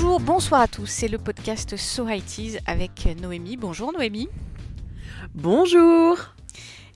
Bonjour, 0.00 0.20
bonsoir 0.20 0.60
à 0.60 0.68
tous, 0.68 0.86
c'est 0.86 1.08
le 1.08 1.18
podcast 1.18 1.76
So 1.76 2.08
It 2.08 2.60
avec 2.66 3.08
Noémie. 3.20 3.56
Bonjour 3.56 3.92
Noémie. 3.92 4.28
Bonjour. 5.34 6.16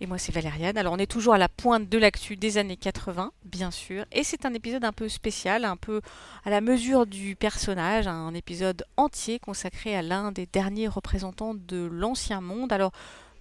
Et 0.00 0.06
moi 0.06 0.18
c'est 0.18 0.30
Valériane. 0.30 0.78
Alors 0.78 0.92
on 0.92 0.98
est 0.98 1.10
toujours 1.10 1.34
à 1.34 1.38
la 1.38 1.48
pointe 1.48 1.88
de 1.88 1.98
l'actu 1.98 2.36
des 2.36 2.58
années 2.58 2.76
80, 2.76 3.32
bien 3.44 3.72
sûr. 3.72 4.04
Et 4.12 4.22
c'est 4.22 4.46
un 4.46 4.54
épisode 4.54 4.84
un 4.84 4.92
peu 4.92 5.08
spécial, 5.08 5.64
un 5.64 5.76
peu 5.76 6.00
à 6.44 6.50
la 6.50 6.60
mesure 6.60 7.04
du 7.04 7.34
personnage, 7.34 8.06
un 8.06 8.34
épisode 8.34 8.84
entier 8.96 9.40
consacré 9.40 9.96
à 9.96 10.02
l'un 10.02 10.30
des 10.30 10.46
derniers 10.46 10.86
représentants 10.86 11.54
de 11.54 11.84
l'ancien 11.84 12.40
monde. 12.40 12.72
Alors 12.72 12.92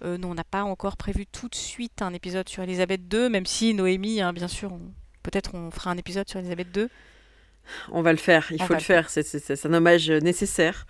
euh, 0.04 0.18
nous 0.18 0.26
on 0.26 0.34
n'a 0.34 0.42
pas 0.42 0.64
encore 0.64 0.96
prévu 0.96 1.24
tout 1.24 1.48
de 1.48 1.54
suite 1.54 2.02
un 2.02 2.12
épisode 2.12 2.48
sur 2.48 2.64
Elisabeth 2.64 3.02
II, 3.14 3.28
même 3.28 3.46
si 3.46 3.74
Noémie, 3.74 4.22
hein, 4.22 4.32
bien 4.32 4.48
sûr, 4.48 4.72
peut-être 5.22 5.54
on 5.54 5.70
fera 5.70 5.92
un 5.92 5.98
épisode 5.98 6.28
sur 6.28 6.40
Elisabeth 6.40 6.76
II. 6.76 6.88
On 7.90 8.02
va 8.02 8.12
le 8.12 8.18
faire, 8.18 8.48
il 8.50 8.62
faut 8.62 8.74
le 8.74 8.80
faire, 8.80 9.08
c'est 9.10 9.66
un 9.66 9.74
hommage 9.74 10.10
nécessaire 10.10 10.86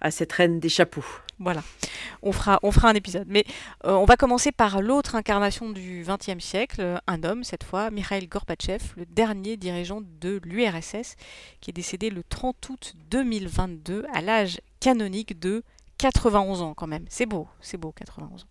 à 0.00 0.10
cette 0.10 0.32
reine 0.32 0.60
des 0.60 0.68
chapeaux. 0.68 1.04
Voilà, 1.38 1.62
on 2.22 2.32
fera, 2.32 2.58
on 2.62 2.70
fera 2.70 2.90
un 2.90 2.94
épisode. 2.94 3.26
Mais 3.28 3.44
euh, 3.84 3.92
on 3.92 4.04
va 4.04 4.16
commencer 4.16 4.52
par 4.52 4.80
l'autre 4.80 5.14
incarnation 5.14 5.70
du 5.70 6.04
XXe 6.06 6.44
siècle, 6.44 7.00
un 7.06 7.22
homme 7.24 7.42
cette 7.42 7.64
fois, 7.64 7.90
Mikhail 7.90 8.26
Gorbatchev, 8.26 8.82
le 8.96 9.06
dernier 9.06 9.56
dirigeant 9.56 10.02
de 10.20 10.40
l'URSS, 10.44 11.16
qui 11.60 11.70
est 11.70 11.72
décédé 11.72 12.10
le 12.10 12.22
30 12.22 12.68
août 12.68 12.94
2022 13.10 14.04
à 14.12 14.20
l'âge 14.20 14.60
canonique 14.80 15.38
de 15.38 15.62
91 15.98 16.62
ans 16.62 16.74
quand 16.74 16.86
même. 16.86 17.06
C'est 17.08 17.26
beau, 17.26 17.48
c'est 17.60 17.78
beau, 17.78 17.92
91 17.92 18.42
ans. 18.42 18.46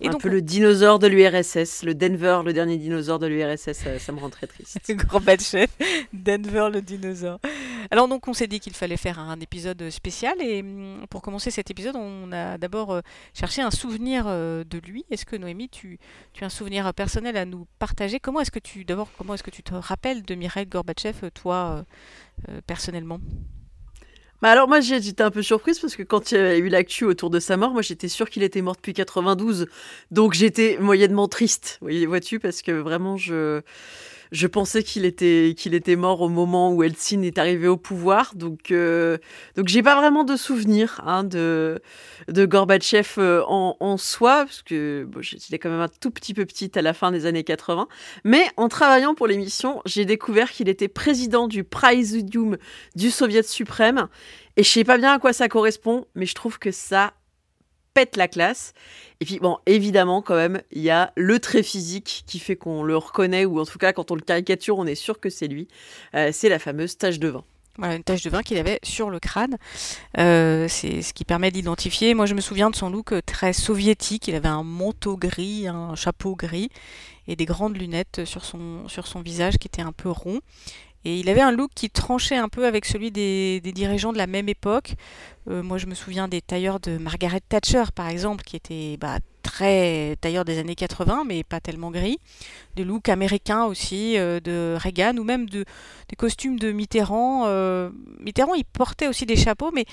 Et 0.00 0.08
un 0.08 0.12
peu 0.12 0.28
le 0.28 0.40
dinosaure 0.42 1.00
de 1.00 1.08
l'URSS, 1.08 1.82
le 1.82 1.94
Denver, 1.94 2.42
le 2.44 2.52
dernier 2.52 2.76
dinosaure 2.76 3.18
de 3.18 3.26
l'URSS, 3.26 3.72
ça, 3.98 4.12
me 4.12 4.20
rend 4.20 4.30
très 4.30 4.46
triste. 4.46 4.78
Gorbatchev, 5.10 5.66
Denver 6.12 6.68
le 6.72 6.80
dinosaure. 6.80 7.40
Alors 7.90 8.06
donc 8.06 8.28
on 8.28 8.32
s'est 8.32 8.46
dit 8.46 8.60
qu'il 8.60 8.74
fallait 8.74 8.96
faire 8.96 9.18
un 9.18 9.40
épisode 9.40 9.90
spécial 9.90 10.40
et 10.40 10.60
hum, 10.60 11.04
pour 11.10 11.22
commencer 11.22 11.50
cet 11.50 11.70
épisode 11.70 11.96
on 11.96 12.30
a 12.32 12.58
d'abord 12.58 12.92
euh, 12.92 13.00
cherché 13.34 13.60
un 13.60 13.70
souvenir 13.72 14.24
euh, 14.26 14.62
de 14.62 14.78
lui. 14.78 15.04
Est-ce 15.10 15.26
que 15.26 15.36
Noémie 15.36 15.68
tu, 15.68 15.98
tu 16.32 16.44
as 16.44 16.46
un 16.46 16.50
souvenir 16.50 16.92
personnel 16.94 17.36
à 17.36 17.44
nous 17.44 17.66
partager? 17.78 18.20
Comment 18.20 18.40
est-ce 18.40 18.52
que 18.52 18.58
tu 18.60 18.84
d'abord 18.84 19.08
comment 19.18 19.34
est-ce 19.34 19.42
que 19.42 19.50
tu 19.50 19.64
te 19.64 19.74
rappelles 19.74 20.22
de 20.22 20.34
Mikhail 20.36 20.66
Gorbatchev 20.66 21.30
toi 21.32 21.84
euh, 22.48 22.60
personnellement? 22.66 23.18
Bah 24.40 24.50
alors 24.50 24.68
moi 24.68 24.80
j'étais 24.80 25.22
un 25.22 25.30
peu 25.30 25.42
surprise 25.42 25.78
parce 25.80 25.96
que 25.96 26.02
quand 26.02 26.32
il 26.32 26.38
y 26.38 26.40
a 26.40 26.56
eu 26.56 26.68
l'actu 26.68 27.04
autour 27.04 27.30
de 27.30 27.40
sa 27.40 27.56
mort, 27.56 27.72
moi 27.72 27.82
j'étais 27.82 28.08
sûre 28.08 28.30
qu'il 28.30 28.42
était 28.42 28.62
mort 28.62 28.76
depuis 28.76 28.94
92. 28.94 29.66
Donc 30.10 30.34
j'étais 30.34 30.78
moyennement 30.78 31.28
triste, 31.28 31.80
vois-tu, 31.80 32.38
parce 32.38 32.62
que 32.62 32.72
vraiment 32.72 33.16
je 33.16 33.62
je 34.32 34.46
pensais 34.46 34.82
qu'il 34.82 35.04
était, 35.04 35.50
était 35.50 35.96
mort 35.96 36.20
au 36.20 36.28
moment 36.28 36.72
où 36.72 36.82
Eltsine 36.82 37.24
est 37.24 37.38
arrivé 37.38 37.68
au 37.68 37.76
pouvoir. 37.76 38.34
Donc, 38.34 38.70
euh, 38.70 39.18
donc 39.56 39.68
j'ai 39.68 39.82
pas 39.82 39.96
vraiment 39.96 40.24
de 40.24 40.36
souvenir 40.36 41.00
hein, 41.04 41.24
de, 41.24 41.80
de 42.28 42.46
Gorbatchev 42.46 43.14
euh, 43.18 43.42
en, 43.46 43.96
soi, 43.96 44.44
parce 44.44 44.62
que 44.62 45.08
j'étais 45.20 45.58
quand 45.58 45.70
même 45.70 45.80
un 45.80 45.88
tout 45.88 46.10
petit 46.10 46.34
peu 46.34 46.44
petite 46.46 46.76
à 46.76 46.82
la 46.82 46.92
fin 46.92 47.10
des 47.10 47.26
années 47.26 47.44
80. 47.44 47.88
Mais 48.24 48.44
en 48.56 48.68
travaillant 48.68 49.14
pour 49.14 49.26
l'émission, 49.26 49.82
j'ai 49.86 50.04
découvert 50.04 50.50
qu'il 50.50 50.68
était 50.68 50.88
président 50.88 51.48
du 51.48 51.64
Présidium 51.64 52.56
du 52.94 53.10
Soviet 53.10 53.42
suprême. 53.42 54.08
Et 54.56 54.62
je 54.62 54.68
sais 54.68 54.84
pas 54.84 54.98
bien 54.98 55.12
à 55.12 55.18
quoi 55.18 55.32
ça 55.32 55.48
correspond, 55.48 56.06
mais 56.14 56.26
je 56.26 56.34
trouve 56.34 56.58
que 56.58 56.72
ça 56.72 57.12
la 58.16 58.28
classe. 58.28 58.72
Et 59.20 59.24
puis, 59.24 59.38
bon, 59.38 59.58
évidemment, 59.66 60.22
quand 60.22 60.36
même, 60.36 60.62
il 60.70 60.82
y 60.82 60.90
a 60.90 61.12
le 61.16 61.38
trait 61.38 61.62
physique 61.62 62.24
qui 62.26 62.38
fait 62.38 62.56
qu'on 62.56 62.82
le 62.82 62.96
reconnaît, 62.96 63.44
ou 63.44 63.60
en 63.60 63.64
tout 63.64 63.78
cas, 63.78 63.92
quand 63.92 64.10
on 64.10 64.14
le 64.14 64.20
caricature, 64.20 64.78
on 64.78 64.86
est 64.86 64.94
sûr 64.94 65.20
que 65.20 65.30
c'est 65.30 65.48
lui. 65.48 65.68
Euh, 66.14 66.30
c'est 66.32 66.48
la 66.48 66.58
fameuse 66.58 66.96
tache 66.96 67.18
de 67.18 67.28
vin. 67.28 67.44
Voilà, 67.78 67.94
une 67.94 68.02
tache 68.02 68.22
de 68.22 68.30
vin 68.30 68.42
qu'il 68.42 68.58
avait 68.58 68.80
sur 68.82 69.08
le 69.08 69.20
crâne. 69.20 69.56
Euh, 70.18 70.66
c'est 70.68 71.00
ce 71.00 71.12
qui 71.12 71.24
permet 71.24 71.52
d'identifier. 71.52 72.12
Moi, 72.14 72.26
je 72.26 72.34
me 72.34 72.40
souviens 72.40 72.70
de 72.70 72.76
son 72.76 72.90
look 72.90 73.14
très 73.24 73.52
soviétique. 73.52 74.26
Il 74.26 74.34
avait 74.34 74.48
un 74.48 74.64
manteau 74.64 75.16
gris, 75.16 75.68
un 75.68 75.94
chapeau 75.94 76.34
gris 76.34 76.70
et 77.28 77.36
des 77.36 77.44
grandes 77.44 77.76
lunettes 77.76 78.24
sur 78.24 78.44
son, 78.44 78.88
sur 78.88 79.06
son 79.06 79.20
visage 79.20 79.58
qui 79.58 79.68
était 79.68 79.82
un 79.82 79.92
peu 79.92 80.10
rond. 80.10 80.40
Et 81.04 81.18
il 81.18 81.28
avait 81.30 81.40
un 81.40 81.52
look 81.52 81.70
qui 81.74 81.90
tranchait 81.90 82.36
un 82.36 82.48
peu 82.48 82.66
avec 82.66 82.84
celui 82.84 83.10
des, 83.10 83.60
dirigeants 83.60 84.12
de 84.12 84.18
la 84.18 84.26
même 84.26 84.48
époque. 84.48 84.94
Euh, 85.48 85.62
moi, 85.62 85.78
je 85.78 85.86
me 85.86 85.94
souviens 85.94 86.28
des 86.28 86.42
tailleurs 86.42 86.80
de 86.80 86.98
Margaret 86.98 87.40
Thatcher, 87.48 87.84
par 87.94 88.08
exemple, 88.08 88.42
qui 88.44 88.56
étaient 88.56 88.96
bah, 88.98 89.18
très 89.42 90.16
tailleurs 90.20 90.44
des 90.44 90.58
années 90.58 90.74
80, 90.74 91.24
mais 91.26 91.44
pas 91.44 91.60
tellement 91.60 91.90
gris. 91.90 92.18
Des 92.76 92.84
looks 92.84 93.08
américains 93.08 93.64
aussi, 93.64 94.18
euh, 94.18 94.40
de 94.40 94.76
Reagan, 94.76 95.16
ou 95.16 95.24
même 95.24 95.48
de, 95.48 95.64
des 96.08 96.16
costumes 96.16 96.58
de 96.58 96.72
Mitterrand. 96.72 97.44
Euh, 97.46 97.90
Mitterrand, 98.18 98.54
il 98.54 98.64
portait 98.64 99.06
aussi 99.06 99.24
des 99.24 99.36
chapeaux, 99.36 99.70
mais, 99.72 99.84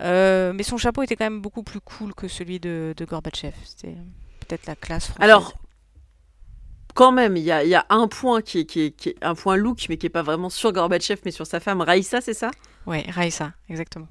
mais 0.00 0.62
son 0.62 0.76
chapeau 0.76 1.02
était 1.02 1.16
quand 1.16 1.26
même 1.26 1.40
beaucoup 1.40 1.64
plus 1.64 1.80
cool 1.80 2.14
que 2.14 2.28
celui 2.28 2.60
de, 2.60 2.94
de 2.96 3.04
Gorbatchev. 3.04 3.54
C'était 3.64 3.96
peut-être 4.40 4.66
la 4.66 4.76
classe 4.76 5.06
française. 5.06 5.24
Alors, 5.24 5.54
quand 6.94 7.12
même, 7.12 7.36
il 7.36 7.42
y 7.42 7.50
a, 7.50 7.86
un 7.90 8.08
point 8.08 8.42
qui 8.42 8.60
est, 8.60 9.14
un 9.22 9.34
point 9.34 9.56
look, 9.56 9.86
mais 9.88 9.96
qui 9.96 10.06
est 10.06 10.10
pas 10.10 10.22
vraiment 10.22 10.50
sur 10.50 10.72
Gorbatchev, 10.72 11.20
mais 11.24 11.30
sur 11.30 11.46
sa 11.46 11.60
femme 11.60 11.80
Raïssa, 11.80 12.20
c'est 12.20 12.34
ça? 12.34 12.50
Oui, 12.86 13.02
Raïssa, 13.10 13.52
exactement. 13.68 14.08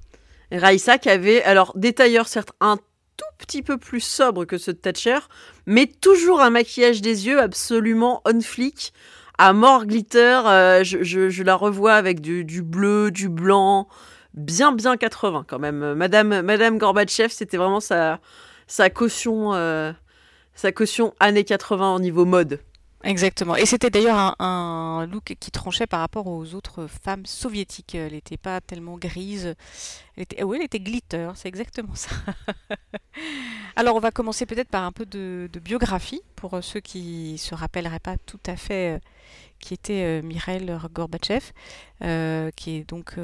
Raïssa 0.52 0.98
qui 0.98 1.10
avait, 1.10 1.44
alors, 1.44 1.74
des 1.76 1.94
tailleurs 1.94 2.28
certes 2.28 2.52
un 2.60 2.78
tout 2.78 3.26
petit 3.38 3.62
peu 3.62 3.78
plus 3.78 4.02
sobre 4.02 4.46
que 4.46 4.58
ceux 4.58 4.74
de 4.74 4.80
Thatcher, 4.80 5.20
mais 5.66 5.86
toujours 5.86 6.42
un 6.42 6.50
maquillage 6.50 7.02
des 7.02 7.28
yeux 7.28 7.40
absolument 7.40 8.22
on 8.26 8.42
flick, 8.42 8.94
à 9.38 9.54
mort 9.54 9.86
glitter. 9.86 10.42
Euh, 10.46 10.84
je, 10.84 11.44
la 11.44 11.56
revois 11.56 11.94
avec 11.94 12.22
du, 12.22 12.62
bleu, 12.62 13.12
du 13.12 13.30
blanc, 13.30 13.88
bien 14.34 14.72
bien 14.72 14.98
80 14.98 15.46
quand 15.48 15.60
même. 15.60 15.94
Madame, 15.94 16.42
Madame 16.42 16.78
Gorbatchev, 16.78 17.30
c'était 17.30 17.58
vraiment 17.58 17.80
sa, 17.80 18.20
sa 18.68 18.90
caution. 18.90 19.54
Euh, 19.54 19.92
sa 20.54 20.72
caution 20.72 21.14
années 21.20 21.44
80 21.44 21.96
au 21.96 22.00
niveau 22.00 22.26
mode. 22.26 22.60
Exactement. 23.04 23.56
Et 23.56 23.66
c'était 23.66 23.90
d'ailleurs 23.90 24.36
un, 24.40 25.08
look 25.12 25.36
qui 25.40 25.52
tranchait 25.52 25.88
par 25.88 26.02
rapport 26.02 26.28
aux 26.28 26.54
autres 26.54 26.88
femmes 26.88 27.26
soviétiques. 27.26 27.96
Elle 27.96 28.14
n'était 28.14 28.38
pas 28.38 28.62
tellement 28.62 28.98
grise. 28.98 29.56
Oui, 30.18 30.58
elle 30.60 30.66
était 30.66 30.80
glitter, 30.80 31.32
c'est 31.36 31.48
exactement 31.48 31.96
ça. 31.96 32.12
Alors 33.76 33.96
on 33.96 34.00
va 34.00 34.12
commencer 34.12 34.46
peut-être 34.46 34.70
par 34.70 34.84
un 34.84 34.92
peu 34.92 35.06
de, 35.06 35.50
biographie 35.64 36.22
pour 36.36 36.64
ceux 36.64 36.80
qui 36.80 37.38
se 37.38 37.56
rappelleraient 37.56 38.00
pas 38.00 38.18
tout 38.18 38.40
à 38.46 38.56
fait 38.56 38.96
euh, 38.96 39.00
qui 39.60 39.74
était 39.74 40.22
euh, 40.22 40.88
Gorbatchev, 40.94 41.52
euh, 42.04 42.52
qui 42.56 42.78
est 42.78 42.90
donc 42.90 43.16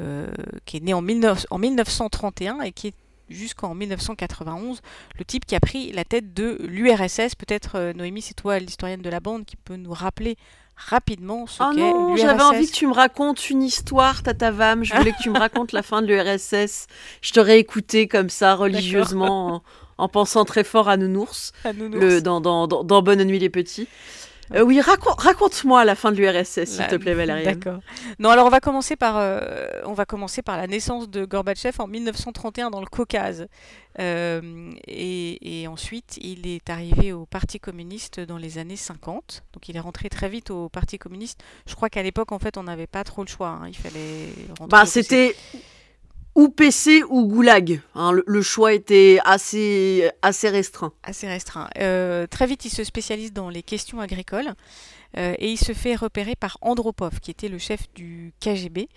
qui 0.64 0.78
est 0.78 0.80
né 0.80 0.94
en, 0.94 1.04
en 1.50 1.58
1931 1.58 2.60
et 2.62 2.72
qui 2.72 2.88
est 2.88 2.94
jusqu'en 3.28 3.74
1991, 3.74 4.80
le 5.18 5.24
type 5.24 5.46
qui 5.46 5.54
a 5.54 5.60
pris 5.60 5.92
la 5.92 6.04
tête 6.04 6.34
de 6.34 6.58
l'URSS. 6.60 7.34
Peut-être, 7.34 7.76
euh, 7.76 7.92
Noémie, 7.92 8.22
c'est 8.22 8.34
toi 8.34 8.58
l'historienne 8.58 9.02
de 9.02 9.10
la 9.10 9.20
bande 9.20 9.44
qui 9.44 9.56
peut 9.56 9.76
nous 9.76 9.92
rappeler 9.92 10.36
rapidement 10.76 11.46
ce 11.46 11.62
oh 11.62 11.74
qu'est 11.74 11.80
l'URSS. 11.80 12.20
J'avais 12.20 12.42
envie 12.42 12.66
que 12.70 12.74
tu 12.74 12.86
me 12.86 12.94
racontes 12.94 13.50
une 13.50 13.62
histoire, 13.62 14.22
Tata 14.22 14.50
Vam. 14.50 14.84
Je 14.84 14.94
voulais 14.94 15.12
que 15.12 15.22
tu 15.22 15.30
me 15.30 15.38
racontes 15.38 15.72
la 15.72 15.82
fin 15.82 16.02
de 16.02 16.06
l'URSS. 16.06 16.86
Je 17.20 17.32
t'aurais 17.32 17.58
écouté 17.58 18.08
comme 18.08 18.30
ça, 18.30 18.54
religieusement, 18.54 19.62
en, 19.98 20.08
pensant 20.08 20.44
très 20.44 20.64
fort 20.64 20.88
à 20.88 20.96
Nounours, 20.96 21.52
Le, 21.64 22.20
dans, 22.20 22.40
dans, 22.40 22.66
dans 22.66 23.02
Bonne 23.02 23.24
Nuit 23.24 23.38
les 23.38 23.50
Petits. 23.50 23.88
Euh, 24.54 24.62
oui, 24.62 24.80
raconte, 24.80 25.64
moi 25.64 25.84
la 25.84 25.94
fin 25.94 26.12
de 26.12 26.16
l'URSS, 26.16 26.64
s'il 26.64 26.86
te 26.86 26.96
plaît, 26.96 27.14
Valérie. 27.14 27.44
D'accord. 27.44 27.80
Non, 28.18 28.30
alors 28.30 28.46
on 28.46 28.50
va 28.50 28.60
commencer 28.60 28.96
par, 28.96 29.16
euh, 29.18 29.66
on 29.84 29.92
va 29.92 30.04
commencer 30.04 30.42
par 30.42 30.56
la 30.56 30.66
naissance 30.66 31.08
de 31.08 31.24
Gorbatchev 31.24 31.76
en 31.78 31.86
1931 31.86 32.70
dans 32.70 32.80
le 32.80 32.86
Caucase, 32.86 33.46
euh, 34.00 34.70
et, 34.86 35.66
ensuite 35.68 36.18
il 36.20 36.46
est 36.46 36.70
arrivé 36.70 37.12
au 37.12 37.26
Parti 37.26 37.60
communiste 37.60 38.20
dans 38.20 38.38
les 38.38 38.58
années 38.58 38.76
50. 38.76 39.42
Donc 39.52 39.68
il 39.68 39.76
est 39.76 39.80
rentré 39.80 40.08
très 40.08 40.28
vite 40.28 40.50
au 40.50 40.68
Parti 40.68 40.98
communiste. 40.98 41.40
Je 41.66 41.74
crois 41.74 41.90
qu'à 41.90 42.02
l'époque, 42.02 42.32
en 42.32 42.38
fait, 42.38 42.56
on 42.56 42.62
n'avait 42.62 42.86
pas 42.86 43.04
trop 43.04 43.22
le 43.22 43.28
choix. 43.28 43.48
Hein. 43.48 43.68
Il 43.68 43.76
fallait. 43.76 44.28
Bah, 44.68 44.86
c'était 44.86 45.36
ou 46.34 46.48
PC 46.48 47.02
ou 47.08 47.26
Goulag. 47.26 47.80
Hein, 47.94 48.12
le, 48.26 48.42
choix 48.42 48.72
était 48.72 49.18
assez, 49.24 50.10
restreint. 50.22 50.92
Euh, 51.78 52.26
très 52.26 52.46
vite, 52.46 52.64
il 52.64 52.70
se 52.70 52.84
spécialise 52.84 53.32
dans 53.32 53.48
les 53.48 53.62
questions 53.62 54.00
agricoles 54.00 54.54
euh, 55.16 55.34
et 55.38 55.50
il 55.50 55.56
se 55.56 55.72
fait 55.72 55.96
repérer 55.96 56.36
par 56.36 56.58
Andropov, 56.60 57.20
qui 57.20 57.30
était 57.30 57.48
le 57.48 57.58
chef 57.58 57.92
du 57.94 58.32
KGB 58.40 58.88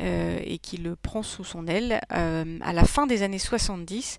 euh, 0.00 0.38
et 0.42 0.58
qui 0.58 0.76
le 0.76 0.96
prend 0.96 1.22
sous 1.22 1.44
son 1.44 1.66
aile. 1.66 2.00
à 2.10 2.72
la 2.72 2.84
fin 2.84 3.06
des 3.06 3.22
années 3.22 3.38
70, 3.38 4.18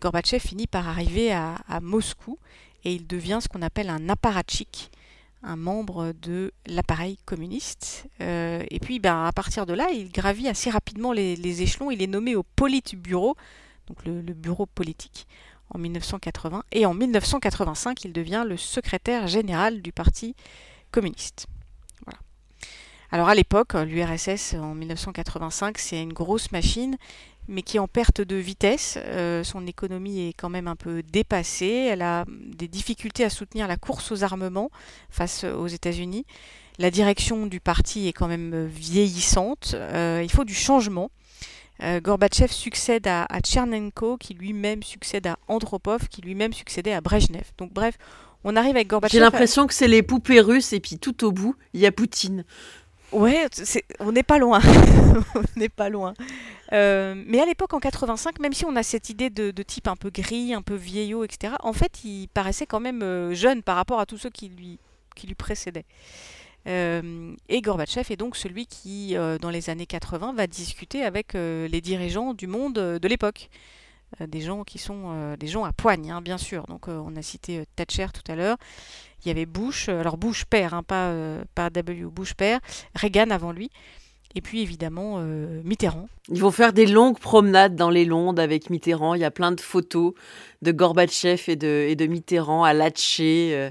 Gorbatchev 0.00 0.40
finit 0.40 0.66
par 0.66 0.88
arriver 0.88 1.32
à, 1.32 1.56
à, 1.68 1.80
Moscou 1.80 2.38
et 2.84 2.92
il 2.92 3.06
devient 3.06 3.40
ce 3.42 3.48
qu'on 3.48 3.62
appelle 3.62 3.90
un 3.90 4.08
apparatchik 4.08 4.90
un 5.42 5.56
membre 5.56 6.12
de 6.22 6.52
l'appareil 6.66 7.18
communiste. 7.24 8.06
Euh, 8.20 8.64
et 8.70 8.78
puis, 8.78 8.98
ben, 8.98 9.24
à 9.24 9.32
partir 9.32 9.66
de 9.66 9.74
là, 9.74 9.90
il 9.90 10.10
gravit 10.10 10.48
assez 10.48 10.70
rapidement 10.70 11.12
les, 11.12 11.62
échelons. 11.62 11.90
Il 11.90 12.02
est 12.02 12.06
nommé 12.06 12.36
au 12.36 12.42
Politburo, 12.42 13.36
donc 13.88 14.04
le, 14.04 14.20
bureau 14.32 14.66
politique, 14.66 15.26
en 15.70 15.78
1980. 15.78 16.62
Et 16.72 16.86
en 16.86 16.94
1985, 16.94 18.04
il 18.04 18.12
devient 18.12 18.44
le 18.46 18.56
secrétaire 18.56 19.26
général 19.26 19.82
du 19.82 19.92
Parti 19.92 20.34
communiste. 20.90 21.46
Alors 23.14 23.28
à 23.28 23.34
l'époque, 23.34 23.74
l'URSS 23.74 24.54
en 24.54 24.74
1985, 24.74 25.76
c'est 25.76 26.02
une 26.02 26.14
grosse 26.14 26.50
machine, 26.50 26.96
mais 27.48 27.62
qui 27.62 27.76
est 27.76 27.80
en 27.80 27.88
perte 27.88 28.20
de 28.20 28.36
vitesse. 28.36 28.98
Euh, 28.98 29.44
son 29.44 29.66
économie 29.66 30.28
est 30.28 30.32
quand 30.32 30.48
même 30.48 30.68
un 30.68 30.76
peu 30.76 31.02
dépassée. 31.02 31.88
Elle 31.90 32.02
a 32.02 32.24
des 32.28 32.68
difficultés 32.68 33.24
à 33.24 33.30
soutenir 33.30 33.68
la 33.68 33.76
course 33.76 34.12
aux 34.12 34.24
armements 34.24 34.70
face 35.10 35.44
aux 35.44 35.66
États-Unis. 35.66 36.24
La 36.78 36.90
direction 36.90 37.46
du 37.46 37.60
parti 37.60 38.08
est 38.08 38.12
quand 38.12 38.28
même 38.28 38.66
vieillissante. 38.66 39.72
Euh, 39.74 40.20
il 40.22 40.30
faut 40.30 40.44
du 40.44 40.54
changement. 40.54 41.10
Euh, 41.82 42.00
Gorbatchev 42.00 42.52
succède 42.52 43.06
à, 43.08 43.24
à 43.24 43.40
Tchernenko, 43.40 44.16
qui 44.16 44.34
lui-même 44.34 44.82
succède 44.82 45.26
à 45.26 45.36
Andropov, 45.48 46.08
qui 46.08 46.22
lui-même 46.22 46.52
succédait 46.52 46.92
à 46.92 47.00
Brejnev. 47.00 47.44
Donc 47.58 47.72
bref, 47.72 47.98
on 48.44 48.56
arrive 48.56 48.76
avec 48.76 48.88
Gorbatchev. 48.88 49.18
J'ai 49.18 49.24
l'impression 49.24 49.66
que 49.66 49.74
c'est 49.74 49.88
les 49.88 50.02
poupées 50.02 50.40
russes 50.40 50.72
et 50.72 50.80
puis 50.80 50.98
tout 50.98 51.24
au 51.24 51.32
bout, 51.32 51.56
il 51.74 51.80
y 51.80 51.86
a 51.86 51.92
Poutine. 51.92 52.44
Ouais, 53.12 53.46
on 54.00 54.12
n'est 54.12 54.22
pas 54.22 54.38
loin. 54.38 54.60
on 55.34 55.42
n'est 55.56 55.68
pas 55.68 55.90
loin. 55.90 56.14
Euh, 56.72 57.22
mais 57.26 57.40
à 57.40 57.46
l'époque, 57.46 57.74
en 57.74 57.80
85, 57.80 58.40
même 58.40 58.52
si 58.52 58.64
on 58.64 58.76
a 58.76 58.82
cette 58.82 59.10
idée 59.10 59.30
de, 59.30 59.50
type 59.62 59.88
un 59.88 59.96
peu 59.96 60.10
gris, 60.10 60.54
un 60.54 60.62
peu 60.62 60.74
vieillot, 60.74 61.24
etc., 61.24 61.54
en 61.60 61.72
fait, 61.72 62.04
il 62.04 62.28
paraissait 62.28 62.66
quand 62.66 62.80
même 62.80 63.02
euh, 63.02 63.34
jeune 63.34 63.62
par 63.62 63.76
rapport 63.76 64.00
à 64.00 64.06
tous 64.06 64.18
ceux 64.18 64.30
qui 64.30 64.48
lui, 64.48 64.78
qui 65.14 65.26
lui 65.26 65.34
précédaient. 65.34 65.84
Euh, 66.68 67.34
et 67.48 67.60
Gorbatchev 67.60 68.12
est 68.12 68.16
donc 68.16 68.36
celui 68.36 68.66
qui, 68.66 69.14
dans 69.40 69.50
les 69.50 69.68
années 69.68 69.86
80, 69.86 70.32
va 70.32 70.46
discuter 70.46 71.04
avec 71.04 71.34
les 71.34 71.80
dirigeants 71.80 72.34
du 72.34 72.46
monde 72.46 72.74
de 72.74 73.08
l'époque. 73.08 73.50
des 74.20 74.40
gens 74.40 74.62
qui 74.62 74.78
sont 74.78 75.34
des 75.38 75.48
gens 75.48 75.64
à 75.64 75.72
poigne, 75.72 76.10
hein, 76.10 76.22
bien 76.22 76.38
sûr. 76.38 76.66
Donc, 76.68 76.88
on 76.88 77.16
a 77.16 77.22
cité 77.22 77.64
Thatcher 77.76 78.06
tout 78.14 78.30
à 78.30 78.36
l'heure. 78.36 78.56
Il 79.24 79.28
y 79.28 79.30
avait 79.30 79.46
Bush, 79.46 79.88
alors 79.88 80.16
Bush 80.16 80.44
père, 80.44 80.74
hein, 80.74 80.82
pas, 80.82 81.12
pas 81.54 81.70
W, 81.70 82.04
Bush 82.04 82.34
père, 82.34 82.60
Reagan 82.94 83.30
avant 83.30 83.52
lui. 83.52 83.70
Et 84.34 84.40
puis 84.40 84.62
évidemment 84.62 85.16
euh, 85.18 85.60
Mitterrand. 85.64 86.08
Ils 86.28 86.40
vont 86.40 86.50
faire 86.50 86.72
des 86.72 86.86
longues 86.86 87.18
promenades 87.18 87.76
dans 87.76 87.90
les 87.90 88.04
Landes 88.04 88.40
avec 88.40 88.70
Mitterrand. 88.70 89.14
Il 89.14 89.20
y 89.20 89.24
a 89.24 89.30
plein 89.30 89.52
de 89.52 89.60
photos 89.60 90.14
de 90.62 90.72
Gorbatchev 90.72 91.44
et 91.48 91.56
de, 91.56 92.06
Mitterrand 92.06 92.64
à 92.64 92.72
Latché 92.72 93.50
euh, 93.52 93.70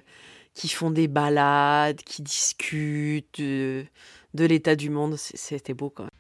qui 0.54 0.68
font 0.70 0.92
des 0.92 1.08
balades, 1.08 2.02
qui 2.04 2.22
discutent 2.22 3.42
de, 3.42 3.86
l'état 4.36 4.76
du 4.76 4.90
monde. 4.90 5.16
C'était 5.18 5.74
beau 5.74 5.90
quand 5.90 6.04
même. 6.04 6.12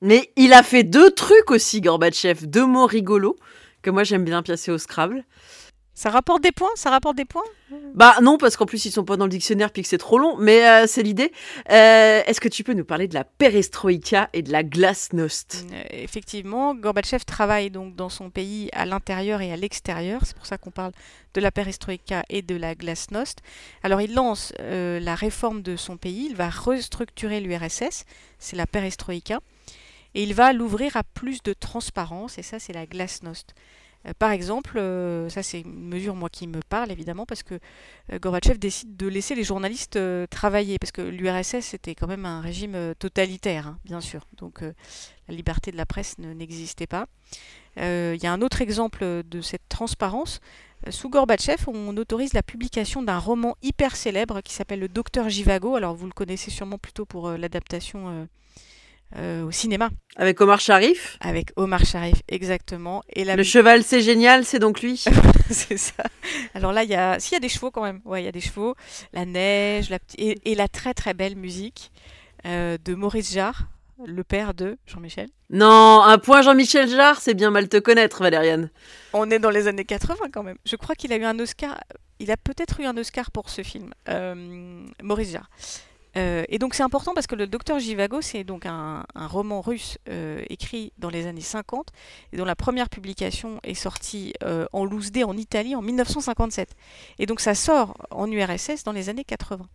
Mais 0.00 0.30
il 0.36 0.52
a 0.52 0.62
fait 0.62 0.84
deux 0.84 1.10
trucs 1.10 1.50
aussi, 1.50 1.80
Gorbatchev, 1.80 2.46
deux 2.46 2.66
mots 2.66 2.86
rigolos 2.86 3.36
que 3.82 3.90
moi 3.90 4.04
j'aime 4.04 4.24
bien 4.24 4.42
piacer 4.42 4.70
au 4.70 4.78
Scrabble. 4.78 5.24
Ça 5.98 6.10
rapporte 6.10 6.44
des 6.44 6.52
points 6.52 6.70
Ça 6.76 6.90
rapporte 6.90 7.16
des 7.16 7.24
points? 7.24 7.42
Bah 7.92 8.14
non, 8.22 8.38
parce 8.38 8.56
qu'en 8.56 8.66
plus 8.66 8.84
ils 8.84 8.92
sont 8.92 9.04
pas 9.04 9.16
dans 9.16 9.24
le 9.24 9.30
dictionnaire 9.30 9.72
puis 9.72 9.82
que 9.82 9.88
c'est 9.88 9.98
trop 9.98 10.16
long, 10.16 10.36
mais 10.36 10.64
euh, 10.64 10.86
c'est 10.86 11.02
l'idée. 11.02 11.32
Euh, 11.72 12.22
est-ce 12.24 12.40
que 12.40 12.46
tu 12.46 12.62
peux 12.62 12.72
nous 12.72 12.84
parler 12.84 13.08
de 13.08 13.14
la 13.14 13.24
perestroïka 13.24 14.30
et 14.32 14.42
de 14.42 14.52
la 14.52 14.62
glasnost? 14.62 15.66
Euh, 15.72 15.82
Effectivement, 15.90 16.76
Gorbatchev 16.76 17.24
travaille 17.24 17.70
donc 17.70 17.96
dans 17.96 18.10
son 18.10 18.30
pays 18.30 18.70
à 18.74 18.86
l'intérieur 18.86 19.40
et 19.40 19.52
à 19.52 19.56
l'extérieur. 19.56 20.20
C'est 20.24 20.36
pour 20.36 20.46
ça 20.46 20.56
qu'on 20.56 20.70
parle 20.70 20.92
de 21.34 21.40
la 21.40 21.50
perestroïka 21.50 22.22
et 22.28 22.42
de 22.42 22.54
la 22.54 22.76
glasnost. 22.76 23.38
Alors 23.82 24.00
il 24.00 24.14
lance 24.14 24.52
la 24.60 25.14
réforme 25.16 25.62
de 25.62 25.74
son 25.74 25.96
pays, 25.96 26.28
il 26.30 26.36
va 26.36 26.48
restructurer 26.48 27.40
l'URSS, 27.40 28.04
c'est 28.38 28.54
la 28.54 28.66
perestroïka, 28.66 29.40
et 30.14 30.22
il 30.22 30.32
va 30.32 30.52
l'ouvrir 30.52 30.96
à 30.96 31.02
plus 31.02 31.42
de 31.42 31.54
transparence, 31.54 32.38
et 32.38 32.44
ça 32.44 32.60
c'est 32.60 32.72
la 32.72 32.86
glasnost. 32.86 33.52
Euh, 34.08 34.12
par 34.18 34.30
exemple, 34.30 34.78
euh, 34.78 35.28
ça 35.28 35.42
c'est 35.42 35.60
une 35.60 35.88
mesure 35.88 36.14
moi 36.14 36.28
qui 36.28 36.46
me 36.46 36.60
parle 36.68 36.90
évidemment 36.90 37.26
parce 37.26 37.42
que 37.42 37.58
euh, 38.12 38.18
Gorbatchev 38.18 38.58
décide 38.58 38.96
de 38.96 39.06
laisser 39.06 39.34
les 39.34 39.44
journalistes 39.44 39.98
travailler 40.30 40.78
parce 40.78 40.92
que 40.92 41.02
l'URSS 41.02 41.74
était 41.74 41.94
quand 41.94 42.06
même 42.06 42.26
un 42.26 42.40
régime 42.40 42.94
totalitaire, 42.98 43.68
hein, 43.68 43.78
bien 43.84 44.00
sûr. 44.00 44.26
Donc 44.36 44.60
la 44.62 45.34
liberté 45.34 45.70
de 45.70 45.76
la 45.76 45.86
presse 45.86 46.18
n'existait 46.18 46.86
pas. 46.86 47.06
Il 47.76 48.18
y 48.20 48.26
a 48.26 48.32
un 48.32 48.42
autre 48.42 48.60
exemple 48.60 49.04
de 49.24 49.40
cette 49.40 49.68
transparence. 49.68 50.40
Sous 50.90 51.10
Gorbatchev, 51.10 51.64
on 51.68 51.96
autorise 51.96 52.32
la 52.32 52.42
publication 52.42 53.02
d'un 53.02 53.18
roman 53.18 53.56
hyper 53.62 53.96
célèbre 53.96 54.40
qui 54.40 54.52
s'appelle 54.52 54.80
Le 54.80 54.88
Docteur 54.88 55.28
Jivago. 55.28 55.76
Alors 55.76 55.94
vous 55.94 56.06
le 56.06 56.12
connaissez 56.12 56.50
sûrement 56.50 56.78
plutôt 56.78 57.04
pour 57.04 57.30
l'adaptation 57.30 58.26
euh, 59.16 59.44
au 59.44 59.50
cinéma. 59.50 59.88
Avec 60.16 60.40
Omar 60.40 60.60
Sharif 60.60 61.16
Avec 61.20 61.52
Omar 61.56 61.84
Sharif, 61.84 62.22
exactement. 62.28 63.02
Et 63.08 63.24
Le 63.24 63.42
cheval, 63.42 63.82
c'est 63.82 64.02
génial, 64.02 64.44
c'est 64.44 64.58
donc 64.58 64.82
lui 64.82 65.02
C'est 65.50 65.78
ça. 65.78 66.04
Alors 66.54 66.72
là, 66.72 66.84
il 66.84 66.90
y 66.90 66.94
a... 66.94 67.18
S'il 67.18 67.32
y 67.32 67.36
a 67.36 67.40
des 67.40 67.48
chevaux 67.48 67.70
quand 67.70 67.82
même. 67.82 68.00
Ouais, 68.04 68.22
il 68.22 68.26
y 68.26 68.28
a 68.28 68.32
des 68.32 68.40
chevaux, 68.40 68.74
la 69.12 69.24
neige, 69.24 69.88
la... 69.88 69.98
Et, 70.18 70.38
et, 70.44 70.54
la 70.54 70.68
très 70.68 70.92
très 70.92 71.14
belle 71.14 71.36
musique 71.36 71.90
euh, 72.44 72.76
de 72.84 72.94
Maurice 72.94 73.32
Jarre, 73.32 73.68
le 74.04 74.22
père 74.24 74.52
de 74.54 74.76
Jean-Michel. 74.86 75.28
Non, 75.50 76.02
un 76.02 76.18
point 76.18 76.42
Jean-Michel 76.42 76.88
Jarre, 76.88 77.20
c'est 77.20 77.34
bien 77.34 77.50
mal 77.50 77.68
te 77.68 77.78
connaître, 77.78 78.22
Valériane. 78.22 78.70
On 79.14 79.30
est 79.30 79.38
dans 79.38 79.50
les 79.50 79.68
années 79.68 79.84
80 79.84 80.26
quand 80.32 80.42
même. 80.42 80.58
Je 80.66 80.76
crois 80.76 80.94
qu'il 80.94 81.12
a 81.12 81.16
eu 81.16 81.24
un 81.24 81.38
Oscar. 81.38 81.80
Il 82.18 82.30
a 82.30 82.36
peut-être 82.36 82.80
eu 82.80 82.84
un 82.84 82.96
Oscar 82.96 83.30
pour 83.30 83.48
ce 83.48 83.62
film, 83.62 83.92
euh, 84.08 84.84
Maurice 85.02 85.32
Jarre. 85.32 85.48
Euh, 86.16 86.44
et 86.48 86.58
donc 86.58 86.74
c'est 86.74 86.82
important 86.82 87.14
parce 87.14 87.26
que 87.26 87.34
le 87.34 87.46
Docteur 87.46 87.78
Jivago, 87.78 88.20
c'est 88.20 88.44
donc 88.44 88.66
un, 88.66 89.04
roman 89.14 89.60
russe 89.60 89.98
euh, 90.08 90.42
écrit 90.48 90.92
dans 90.98 91.10
les 91.10 91.26
années 91.26 91.40
50 91.40 91.88
et 92.32 92.36
dont 92.36 92.44
la 92.44 92.56
première 92.56 92.88
publication 92.88 93.60
est 93.62 93.74
sortie 93.74 94.32
euh, 94.42 94.66
en 94.72 94.84
loose 94.84 95.10
en 95.24 95.36
Italie 95.36 95.74
en 95.74 95.82
1957. 95.82 96.70
Et 97.18 97.26
donc 97.26 97.40
ça 97.40 97.54
sort 97.54 97.96
en 98.10 98.30
URSS 98.30 98.84
dans 98.84 98.92
les 98.92 99.08
années 99.08 99.24
80. 99.24 99.66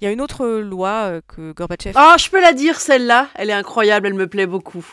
Il 0.00 0.04
y 0.04 0.06
a 0.06 0.12
une 0.12 0.20
autre 0.20 0.46
loi 0.46 1.20
que 1.26 1.52
Gorbatchev... 1.52 1.92
Ah, 1.96 2.16
je 2.18 2.30
peux 2.30 2.40
la 2.40 2.52
dire 2.52 2.78
celle-là, 2.78 3.28
elle 3.34 3.50
est 3.50 3.54
incroyable, 3.54 4.06
elle 4.06 4.14
me 4.14 4.28
plaît 4.28 4.46
beaucoup. 4.46 4.86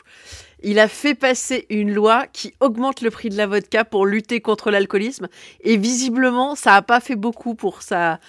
Il 0.64 0.80
a 0.80 0.88
fait 0.88 1.14
passer 1.14 1.68
une 1.70 1.94
loi 1.94 2.26
qui 2.34 2.56
augmente 2.60 3.02
le 3.02 3.12
prix 3.12 3.30
de 3.30 3.38
la 3.38 3.46
vodka 3.46 3.86
pour 3.86 4.08
lutter 4.08 4.42
contre 4.42 4.72
l'alcoolisme 4.72 5.28
et 5.62 5.78
visiblement 5.78 6.56
ça 6.56 6.72
n'a 6.72 6.82
pas 6.82 7.00
fait 7.00 7.16
beaucoup 7.16 7.54
pour 7.54 7.84
sa 7.84 8.20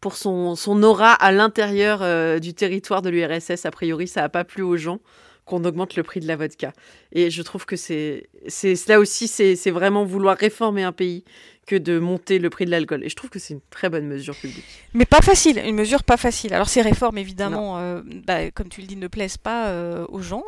pour 0.00 0.16
son, 0.16 0.54
son 0.56 0.82
aura 0.82 1.12
à 1.12 1.32
l'intérieur 1.32 2.00
euh, 2.02 2.38
du 2.38 2.54
territoire 2.54 3.02
de 3.02 3.10
l'URSS. 3.10 3.64
A 3.64 3.70
priori, 3.70 4.08
ça 4.08 4.22
n'a 4.22 4.28
pas 4.28 4.44
plu 4.44 4.62
aux 4.62 4.76
gens 4.76 5.00
qu'on 5.44 5.64
augmente 5.64 5.94
le 5.94 6.02
prix 6.02 6.18
de 6.18 6.26
la 6.26 6.34
vodka. 6.34 6.72
Et 7.12 7.30
je 7.30 7.40
trouve 7.42 7.66
que 7.66 7.76
c'est, 7.76 8.28
c'est 8.48 8.88
là 8.88 8.98
aussi, 8.98 9.28
c'est, 9.28 9.70
vraiment 9.70 10.04
vouloir 10.04 10.36
réformer 10.36 10.82
un 10.82 10.90
pays 10.90 11.22
que 11.68 11.76
de 11.76 12.00
monter 12.00 12.40
le 12.40 12.50
prix 12.50 12.64
de 12.64 12.70
l'alcool. 12.70 13.04
Et 13.04 13.08
je 13.08 13.14
trouve 13.14 13.30
que 13.30 13.38
c'est 13.38 13.54
une 13.54 13.60
très 13.70 13.88
bonne 13.88 14.06
mesure 14.06 14.34
publique. 14.34 14.64
Mais 14.92 15.04
pas 15.04 15.20
facile, 15.20 15.62
une 15.64 15.76
mesure 15.76 16.02
pas 16.02 16.16
facile. 16.16 16.52
Alors 16.52 16.68
ces 16.68 16.82
réformes, 16.82 17.18
évidemment, 17.18 17.78
euh, 17.78 18.02
bah, 18.26 18.50
comme 18.50 18.68
tu 18.68 18.80
le 18.80 18.88
dis, 18.88 18.96
ne 18.96 19.06
plaisent 19.06 19.36
pas 19.36 19.68
euh, 19.68 20.04
aux 20.08 20.20
gens. 20.20 20.42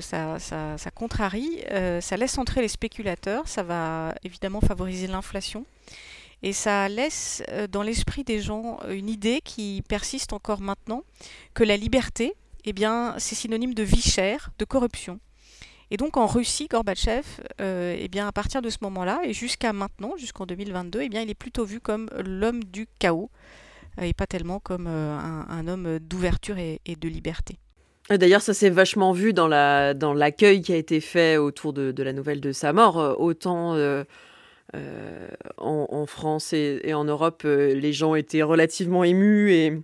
ça, 0.00 0.38
ça, 0.38 0.78
ça, 0.78 0.90
contrarie, 0.92 1.64
ça 2.00 2.16
laisse 2.16 2.38
entrer 2.38 2.60
les 2.60 2.68
spéculateurs, 2.68 3.48
ça 3.48 3.64
va 3.64 4.14
évidemment 4.22 4.60
favoriser 4.60 5.08
l'inflation. 5.08 5.66
Et 6.42 6.52
ça 6.52 6.88
laisse 6.88 7.42
euh, 7.48 7.66
dans 7.66 7.82
l'esprit 7.82 8.24
des 8.24 8.40
gens 8.40 8.78
euh, 8.84 8.92
une 8.92 9.08
idée 9.08 9.40
qui 9.42 9.82
persiste 9.88 10.32
encore 10.32 10.60
maintenant, 10.60 11.02
que 11.54 11.64
la 11.64 11.76
liberté, 11.76 12.34
eh 12.64 12.72
bien, 12.72 13.14
c'est 13.18 13.34
synonyme 13.34 13.74
de 13.74 13.82
vie 13.82 14.02
chère, 14.02 14.50
de 14.58 14.64
corruption. 14.64 15.18
Et 15.90 15.96
donc 15.96 16.16
en 16.16 16.26
Russie, 16.26 16.68
Gorbatchev, 16.68 17.24
euh, 17.60 17.96
eh 17.98 18.08
bien, 18.08 18.28
à 18.28 18.32
partir 18.32 18.60
de 18.62 18.68
ce 18.68 18.78
moment-là 18.82 19.20
et 19.24 19.32
jusqu'à 19.32 19.72
maintenant, 19.72 20.12
jusqu'en 20.18 20.44
2022, 20.44 21.00
eh 21.02 21.08
bien, 21.08 21.22
il 21.22 21.30
est 21.30 21.34
plutôt 21.34 21.64
vu 21.64 21.80
comme 21.80 22.10
l'homme 22.24 22.62
du 22.62 22.86
chaos 22.98 23.30
et 24.00 24.12
pas 24.12 24.26
tellement 24.26 24.60
comme 24.60 24.86
un, 24.86 25.66
homme 25.66 25.98
d'ouverture 25.98 26.56
et, 26.58 26.78
de 26.86 27.08
liberté. 27.08 27.58
D'ailleurs, 28.10 28.42
ça 28.42 28.54
s'est 28.54 28.70
vachement 28.70 29.10
vu 29.10 29.32
dans 29.32 29.48
l'accueil 29.48 30.60
qui 30.60 30.72
a 30.72 30.76
été 30.76 31.00
fait 31.00 31.36
autour 31.36 31.72
de, 31.72 32.02
la 32.02 32.12
nouvelle 32.12 32.40
de 32.40 32.52
sa 32.52 32.72
mort. 32.72 33.16
Autant 33.18 33.74
en, 35.56 36.06
France 36.06 36.52
et, 36.52 36.92
en 36.94 37.04
Europe, 37.04 37.42
euh, 37.44 37.74
les 37.74 37.92
gens 37.92 38.14
étaient 38.14 38.42
relativement 38.42 39.04
émus 39.04 39.52
et, 39.52 39.80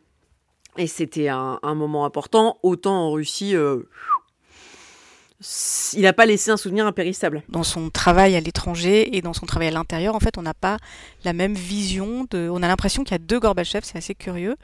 et 0.76 0.86
c'était 0.86 1.28
un, 1.28 1.58
moment 1.74 2.04
important. 2.04 2.58
Autant 2.62 3.06
en 3.06 3.12
Russie, 3.12 3.56
euh, 3.56 3.82
il 5.92 6.02
n'a 6.02 6.12
pas 6.12 6.26
laissé 6.26 6.50
un 6.50 6.56
souvenir 6.56 6.86
impérissable. 6.86 7.42
Dans 7.48 7.62
son 7.62 7.90
travail 7.90 8.34
à 8.36 8.40
l'étranger 8.40 9.16
et 9.16 9.22
dans 9.22 9.32
son 9.32 9.46
travail 9.46 9.68
à 9.68 9.70
l'intérieur, 9.70 10.14
en 10.14 10.20
fait, 10.20 10.38
on 10.38 10.42
n'a 10.42 10.54
pas 10.54 10.78
la 11.24 11.32
même 11.32 11.54
vision. 11.54 12.26
On 12.32 12.62
a 12.62 12.68
l'impression 12.68 13.04
qu'il 13.04 13.12
y 13.12 13.16
a 13.16 13.18
deux 13.18 13.40
Gorbatchev, 13.40 13.82
c'est 13.84 13.98
assez 13.98 14.14
curieux. 14.14 14.56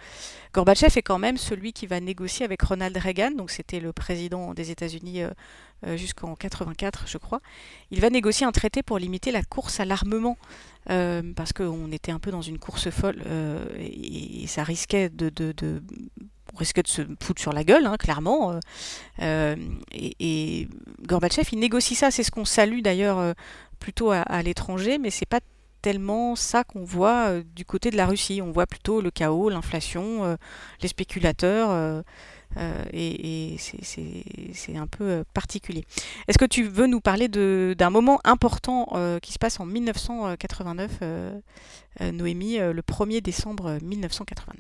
Gorbatchev 0.53 0.99
est 0.99 1.03
quand 1.03 1.19
même 1.19 1.37
celui 1.37 1.73
qui 1.73 1.87
va 1.87 2.01
négocier 2.01 2.45
avec 2.45 2.63
Ronald 2.63 2.97
Reagan, 2.97 3.33
donc 3.33 3.51
c'était 3.51 3.79
le 3.79 3.93
président 3.93 4.53
des 4.53 4.71
États-Unis 4.73 5.23
euh, 5.23 5.31
euh, 5.87 5.97
jusqu'en 5.97 6.35
84, 6.35 7.05
je 7.07 7.19
crois. 7.19 7.41
Il 7.91 8.01
va 8.01 8.11
négocier 8.11 8.47
un 8.47 8.53
traité 8.53 8.83
pour 8.83 8.99
limiter 8.99 9.31
la 9.31 9.43
course 9.43 9.79
à 9.79 9.85
l'armement, 9.85 10.39
euh, 10.89 11.23
parce 11.37 11.53
qu'on 11.53 11.93
était 11.93 12.11
un 12.11 12.19
peu 12.19 12.33
dans 12.33 12.43
une 12.43 12.59
course 12.59 12.91
folle 12.91 13.23
et, 13.79 14.47
ça 14.49 14.65
risquait 14.65 15.09
de, 15.09 15.31
on 16.55 16.57
risquait 16.59 16.83
de 16.83 16.89
se 16.89 17.03
foutre 17.23 17.41
sur 17.41 17.53
la 17.53 17.65
gueule, 17.65 17.87
hein, 17.87 17.97
clairement. 17.97 18.59
et, 19.21 20.69
Gorbatchev, 21.07 21.49
il 21.53 21.59
négocie 21.59 21.95
ça, 21.95 22.11
c'est 22.11 22.23
ce 22.23 22.31
qu'on 22.31 22.45
salue 22.45 22.81
d'ailleurs 22.81 23.35
plutôt 23.79 24.11
à, 24.11 24.43
l'étranger, 24.43 24.99
mais 24.99 25.11
c'est 25.11 25.27
pas 25.27 25.41
tellement 25.83 26.37
ça 26.37 26.63
qu'on 26.65 26.85
voit 26.85 27.41
du 27.57 27.65
côté 27.65 27.91
de 27.91 27.97
la 27.97 28.07
Russie. 28.07 28.41
On 28.43 28.53
voit 28.53 28.67
plutôt 28.67 29.01
le 29.01 29.11
chaos, 29.11 29.49
l'inflation, 29.49 30.37
les 30.83 30.89
spéculateurs. 30.89 32.05
et, 32.93 33.57
c'est 33.59 34.77
un 34.77 34.87
peu 34.87 35.25
particulier. 35.35 35.85
Est-ce 36.29 36.39
que 36.39 36.45
tu 36.45 36.65
veux 36.65 36.87
nous 36.87 37.01
parler 37.01 37.29
d'un 37.29 37.91
moment 37.91 38.21
important 38.25 38.93
qui 39.23 39.33
se 39.33 39.39
passe 39.39 39.61
en 39.61 39.67
1989, 39.67 40.91
Noémie, 42.13 42.59
le 42.59 42.83
1er 42.83 43.21
décembre 43.23 43.79
1989 43.83 44.59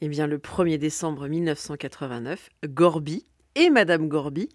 Eh 0.00 0.08
bien, 0.08 0.26
le 0.26 0.38
1er 0.38 0.78
décembre 0.78 1.26
1989, 1.26 2.50
Gorby 2.66 3.26
et 3.54 3.70
Madame 3.70 4.08
Gorby 4.08 4.48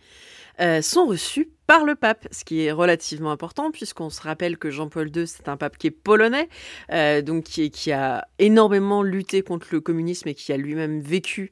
sont 0.82 1.06
reçus 1.06 1.50
par 1.68 1.86
le 1.86 1.96
pape, 1.96 2.28
ce 2.32 2.44
qui 2.44 2.62
est 2.62 2.72
relativement 2.72 3.32
important 3.32 3.72
puisqu'on 3.72 4.10
se 4.10 4.22
rappelle 4.22 4.58
que 4.58 4.70
Jean-Paul 4.70 5.10
II, 5.16 5.28
c'est 5.28 5.48
un 5.48 5.58
pape 5.58 5.78
qui 5.78 5.88
est 5.88 5.92
polonais, 5.92 6.50
euh, 6.92 7.22
donc 7.22 7.46
qui, 7.46 7.92
a 7.92 8.28
énormément 8.40 9.02
lutté 9.04 9.42
contre 9.42 9.68
le 9.72 9.82
communisme 9.82 10.28
et 10.30 10.36
qui 10.36 10.52
a 10.52 10.58
lui-même 10.58 11.00
vécu 11.00 11.52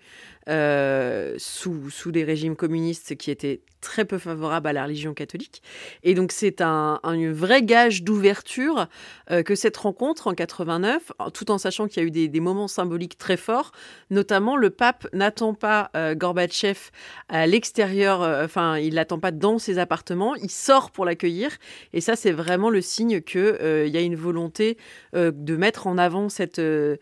euh, 0.50 1.36
sous 1.38 2.12
des 2.12 2.24
régimes 2.24 2.55
communistes 2.55 3.15
qui 3.15 3.31
étaient 3.31 3.62
très 3.81 4.05
peu 4.05 4.17
favorables 4.17 4.67
à 4.67 4.73
la 4.73 4.83
religion 4.83 5.13
catholique. 5.13 5.61
Et 6.03 6.13
donc 6.13 6.31
c'est 6.31 6.61
un, 6.61 7.00
vrai 7.31 7.63
gage 7.63 8.03
d'ouverture 8.03 8.88
euh, 9.29 9.43
que 9.43 9.55
cette 9.55 9.77
rencontre 9.77 10.27
en 10.27 10.33
89, 10.33 11.11
tout 11.33 11.51
en 11.51 11.57
sachant 11.57 11.88
qu'il 11.88 12.01
y 12.01 12.05
a 12.05 12.07
eu 12.07 12.11
des, 12.11 12.39
moments 12.39 12.67
symboliques 12.67 13.17
très 13.17 13.38
forts, 13.38 13.71
notamment 14.09 14.55
le 14.55 14.69
pape 14.69 15.07
n'attend 15.13 15.53
pas 15.53 15.91
Gorbatchev 16.15 16.89
à 17.29 17.45
l'extérieur, 17.45 18.21
enfin 18.43 18.77
il 18.77 18.95
l'attend 18.95 19.19
pas 19.19 19.31
dans 19.31 19.59
ses 19.59 19.77
appartements, 19.77 20.35
il 20.35 20.50
sort 20.50 20.91
pour 20.91 21.05
l'accueillir. 21.05 21.51
Et 21.93 22.01
ça, 22.01 22.15
c'est 22.15 22.31
vraiment 22.31 22.69
le 22.69 22.81
signe 22.81 23.21
qu'il 23.21 23.39
euh, 23.39 23.88
y 23.88 23.97
a 23.97 24.01
une 24.01 24.15
volonté 24.15 24.77
euh, 25.15 25.31
de 25.33 25.55
mettre 25.55 25.88
en 25.88 25.97
avant 25.97 26.29
cette, 26.29 26.59
euh, 26.59 26.97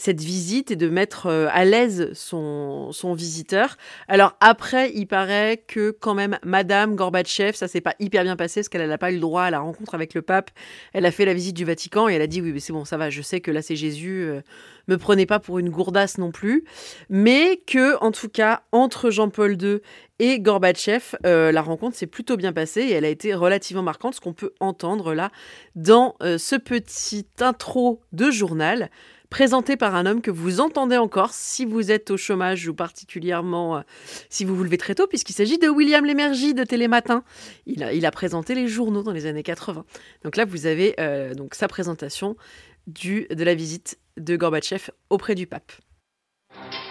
cette 0.00 0.20
visite 0.20 0.70
et 0.70 0.76
de 0.76 0.88
mettre 0.88 1.26
à 1.26 1.64
l'aise 1.64 2.10
son, 2.14 2.90
visiteur. 3.14 3.76
Alors 4.08 4.36
après, 4.40 4.92
il 4.94 5.06
paraît 5.06 5.62
que 5.66 5.90
quand 5.90 6.14
même, 6.14 6.38
Madame 6.44 6.94
Gorbatchev, 6.94 7.52
ça 7.54 7.68
s'est 7.68 7.80
pas 7.80 7.94
hyper 7.98 8.22
bien 8.22 8.36
passé 8.36 8.60
parce 8.60 8.68
qu'elle 8.68 8.88
n'a 8.88 8.98
pas 8.98 9.10
eu 9.10 9.14
le 9.14 9.20
droit 9.20 9.42
à 9.42 9.50
la 9.50 9.60
rencontre 9.60 9.94
avec 9.94 10.14
le 10.14 10.22
pape. 10.22 10.50
Elle 10.92 11.06
a 11.06 11.10
fait 11.10 11.24
la 11.24 11.34
visite 11.34 11.56
du 11.56 11.64
Vatican 11.64 12.08
et 12.08 12.14
elle 12.14 12.22
a 12.22 12.26
dit 12.26 12.40
oui, 12.40 12.52
mais 12.52 12.60
c'est 12.60 12.72
bon, 12.72 12.84
ça 12.84 12.96
va, 12.96 13.10
je 13.10 13.22
sais 13.22 13.40
que 13.40 13.50
là 13.50 13.62
c'est 13.62 13.76
Jésus 13.76 14.30
me 14.90 14.98
prenez 14.98 15.24
pas 15.24 15.38
pour 15.38 15.58
une 15.58 15.70
gourdasse 15.70 16.18
non 16.18 16.30
plus, 16.30 16.64
mais 17.08 17.60
que 17.66 17.96
en 18.02 18.10
tout 18.10 18.28
cas 18.28 18.62
entre 18.72 19.10
Jean-Paul 19.10 19.60
II 19.60 19.78
et 20.18 20.40
Gorbatchev, 20.40 21.16
euh, 21.24 21.52
la 21.52 21.62
rencontre 21.62 21.96
s'est 21.96 22.06
plutôt 22.06 22.36
bien 22.36 22.52
passée 22.52 22.82
et 22.82 22.92
elle 22.92 23.04
a 23.04 23.08
été 23.08 23.32
relativement 23.32 23.82
marquante, 23.82 24.16
ce 24.16 24.20
qu'on 24.20 24.34
peut 24.34 24.52
entendre 24.60 25.14
là 25.14 25.30
dans 25.76 26.16
euh, 26.22 26.36
ce 26.36 26.56
petit 26.56 27.26
intro 27.40 28.00
de 28.12 28.30
journal 28.30 28.90
présenté 29.30 29.76
par 29.76 29.94
un 29.94 30.06
homme 30.06 30.20
que 30.20 30.30
vous 30.30 30.60
entendez 30.60 30.96
encore 30.96 31.30
si 31.30 31.64
vous 31.64 31.90
êtes 31.90 32.10
au 32.10 32.16
chômage 32.16 32.68
ou 32.68 32.74
particulièrement 32.74 33.78
euh, 33.78 33.80
si 34.28 34.44
vous 34.44 34.54
vous 34.54 34.64
levez 34.64 34.78
très 34.78 34.94
tôt, 34.94 35.06
puisqu'il 35.06 35.32
s'agit 35.32 35.58
de 35.58 35.68
William 35.68 36.04
Lémergie 36.04 36.52
de 36.52 36.64
Télématin. 36.64 37.22
Il 37.66 38.06
a, 38.06 38.10
présenté 38.10 38.54
les 38.54 38.68
journaux 38.68 39.02
dans 39.02 39.12
les 39.12 39.26
années 39.26 39.42
80. 39.42 39.84
Donc 40.24 40.36
là, 40.36 40.44
vous 40.44 40.66
avez 40.66 40.96
donc 41.36 41.54
sa 41.54 41.68
présentation 41.68 42.36
de 42.86 43.44
la 43.44 43.54
visite 43.54 43.98
de 44.16 44.36
Gorbatchev 44.36 44.90
auprès 45.08 45.34
du 45.34 45.46
pape. 45.46 45.72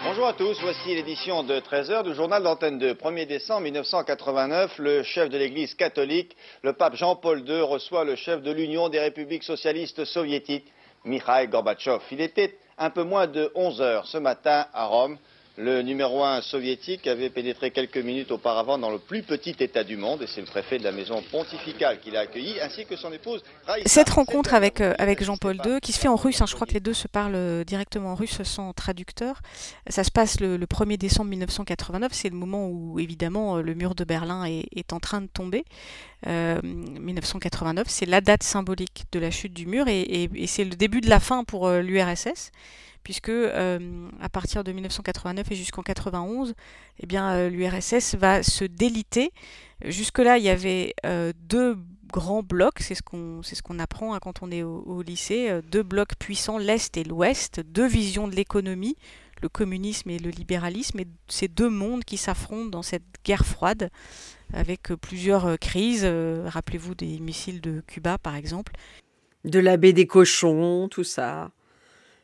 Bonjour 0.02 0.26
à 0.26 0.32
tous, 0.32 0.58
voici 0.62 0.94
l'édition 0.94 1.42
de 1.42 1.60
13h 1.60 2.04
du 2.04 2.14
journal 2.14 2.42
d'antenne 2.42 2.78
de 2.78 2.94
1er 2.94 3.26
décembre 3.26 3.62
1989. 3.62 4.78
Le 4.78 5.02
chef 5.02 5.28
de 5.28 5.36
l'Église 5.36 5.74
catholique, 5.74 6.36
le 6.62 6.72
pape 6.72 6.96
Jean-Paul 6.96 7.46
II, 7.46 7.60
reçoit 7.60 8.04
le 8.04 8.16
chef 8.16 8.42
de 8.42 8.50
l'Union 8.50 8.88
des 8.88 8.98
républiques 8.98 9.44
socialistes 9.44 10.06
soviétiques, 10.06 10.72
Mikhail 11.04 11.48
Gorbatchev. 11.48 12.00
Il 12.10 12.20
était 12.20 12.56
un 12.78 12.90
peu 12.90 13.02
moins 13.02 13.26
de 13.26 13.50
11 13.54 13.80
heures 13.80 14.06
ce 14.06 14.18
matin 14.18 14.66
à 14.72 14.86
Rome. 14.86 15.18
Le 15.62 15.82
numéro 15.82 16.24
un 16.24 16.40
soviétique 16.40 17.06
avait 17.06 17.28
pénétré 17.28 17.70
quelques 17.70 17.98
minutes 17.98 18.30
auparavant 18.30 18.78
dans 18.78 18.90
le 18.90 18.98
plus 18.98 19.22
petit 19.22 19.54
État 19.60 19.84
du 19.84 19.98
monde, 19.98 20.22
et 20.22 20.26
c'est 20.26 20.40
le 20.40 20.46
préfet 20.46 20.78
de 20.78 20.84
la 20.84 20.90
maison 20.90 21.22
pontificale 21.30 22.00
qui 22.00 22.10
l'a 22.10 22.20
accueilli, 22.20 22.58
ainsi 22.62 22.86
que 22.86 22.96
son 22.96 23.12
épouse 23.12 23.42
Cette 23.84 24.08
rencontre 24.08 24.54
avec, 24.54 24.80
euh, 24.80 24.94
Jean-Paul 25.20 25.58
II, 25.62 25.80
qui 25.82 25.92
se 25.92 25.98
fait 25.98 26.08
en 26.08 26.16
russe, 26.16 26.40
hein, 26.40 26.46
je 26.48 26.54
crois 26.54 26.66
que 26.66 26.72
les 26.72 26.80
deux 26.80 26.94
se 26.94 27.08
parlent 27.08 27.34
euh, 27.34 27.62
directement 27.62 28.12
en 28.12 28.14
russe 28.14 28.42
sans 28.42 28.72
traducteur, 28.72 29.42
ça 29.86 30.02
se 30.02 30.10
passe 30.10 30.40
le, 30.40 30.56
1er 30.56 30.96
décembre 30.96 31.28
1989, 31.28 32.10
c'est 32.14 32.30
le 32.30 32.36
moment 32.36 32.66
où 32.66 32.98
évidemment 32.98 33.58
euh, 33.58 33.60
le 33.60 33.74
mur 33.74 33.94
de 33.94 34.04
Berlin 34.04 34.46
est, 34.46 34.92
en 34.94 34.98
train 34.98 35.20
de 35.20 35.26
tomber. 35.26 35.64
1989, 36.26 37.86
c'est 37.88 38.06
la 38.06 38.22
date 38.22 38.42
symbolique 38.42 39.04
de 39.12 39.18
la 39.18 39.30
chute 39.30 39.52
du 39.52 39.66
mur, 39.66 39.88
et, 39.88 40.28
et 40.34 40.46
c'est 40.46 40.64
le 40.64 40.70
début 40.70 41.02
de 41.02 41.10
la 41.10 41.20
fin 41.20 41.44
pour 41.44 41.70
l'URSS 41.70 42.50
puisque 43.10 43.28
euh, 43.28 44.08
à 44.20 44.28
partir 44.28 44.62
de 44.62 44.70
1989 44.70 45.50
et 45.50 45.56
jusqu'en 45.56 45.82
91, 45.82 46.54
eh 47.00 47.16
euh, 47.18 47.48
l'URSS 47.48 48.14
va 48.14 48.44
se 48.44 48.62
déliter. 48.62 49.32
Jusque-là, 49.84 50.38
il 50.38 50.44
y 50.44 50.48
avait 50.48 50.94
euh, 51.04 51.32
deux 51.48 51.76
grands 52.12 52.44
blocs, 52.44 52.78
c'est 52.78 52.94
ce 52.94 53.02
qu'on 53.02 53.42
ce 53.42 53.56
apprend 53.80 54.14
hein, 54.14 54.20
quand 54.22 54.44
on 54.44 54.52
est 54.52 54.62
au, 54.62 55.02
lycée, 55.02 55.50
deux 55.72 55.82
blocs 55.82 56.14
puissants, 56.20 56.58
l'Est 56.58 56.96
et 56.98 57.02
l'Ouest, 57.02 57.58
deux 57.58 57.88
visions 57.88 58.28
de 58.28 58.36
l'économie, 58.36 58.94
le 59.42 59.48
communisme 59.48 60.08
et 60.10 60.20
le 60.20 60.30
libéralisme, 60.30 61.00
et 61.00 61.08
ces 61.26 61.48
deux 61.48 61.68
mondes 61.68 62.04
qui 62.04 62.16
s'affrontent 62.16 62.70
dans 62.70 62.82
cette 62.82 63.02
guerre 63.24 63.44
froide, 63.44 63.90
avec 64.52 64.94
plusieurs 65.00 65.58
crises, 65.58 66.06
rappelez-vous 66.46 66.94
des 66.94 67.18
missiles 67.18 67.60
de 67.60 67.82
Cuba 67.88 68.18
par 68.18 68.36
exemple. 68.36 68.74
De 69.44 69.58
la 69.58 69.76
baie 69.76 69.92
des 69.92 70.06
cochons, 70.06 70.86
tout 70.88 71.04
ça. 71.04 71.50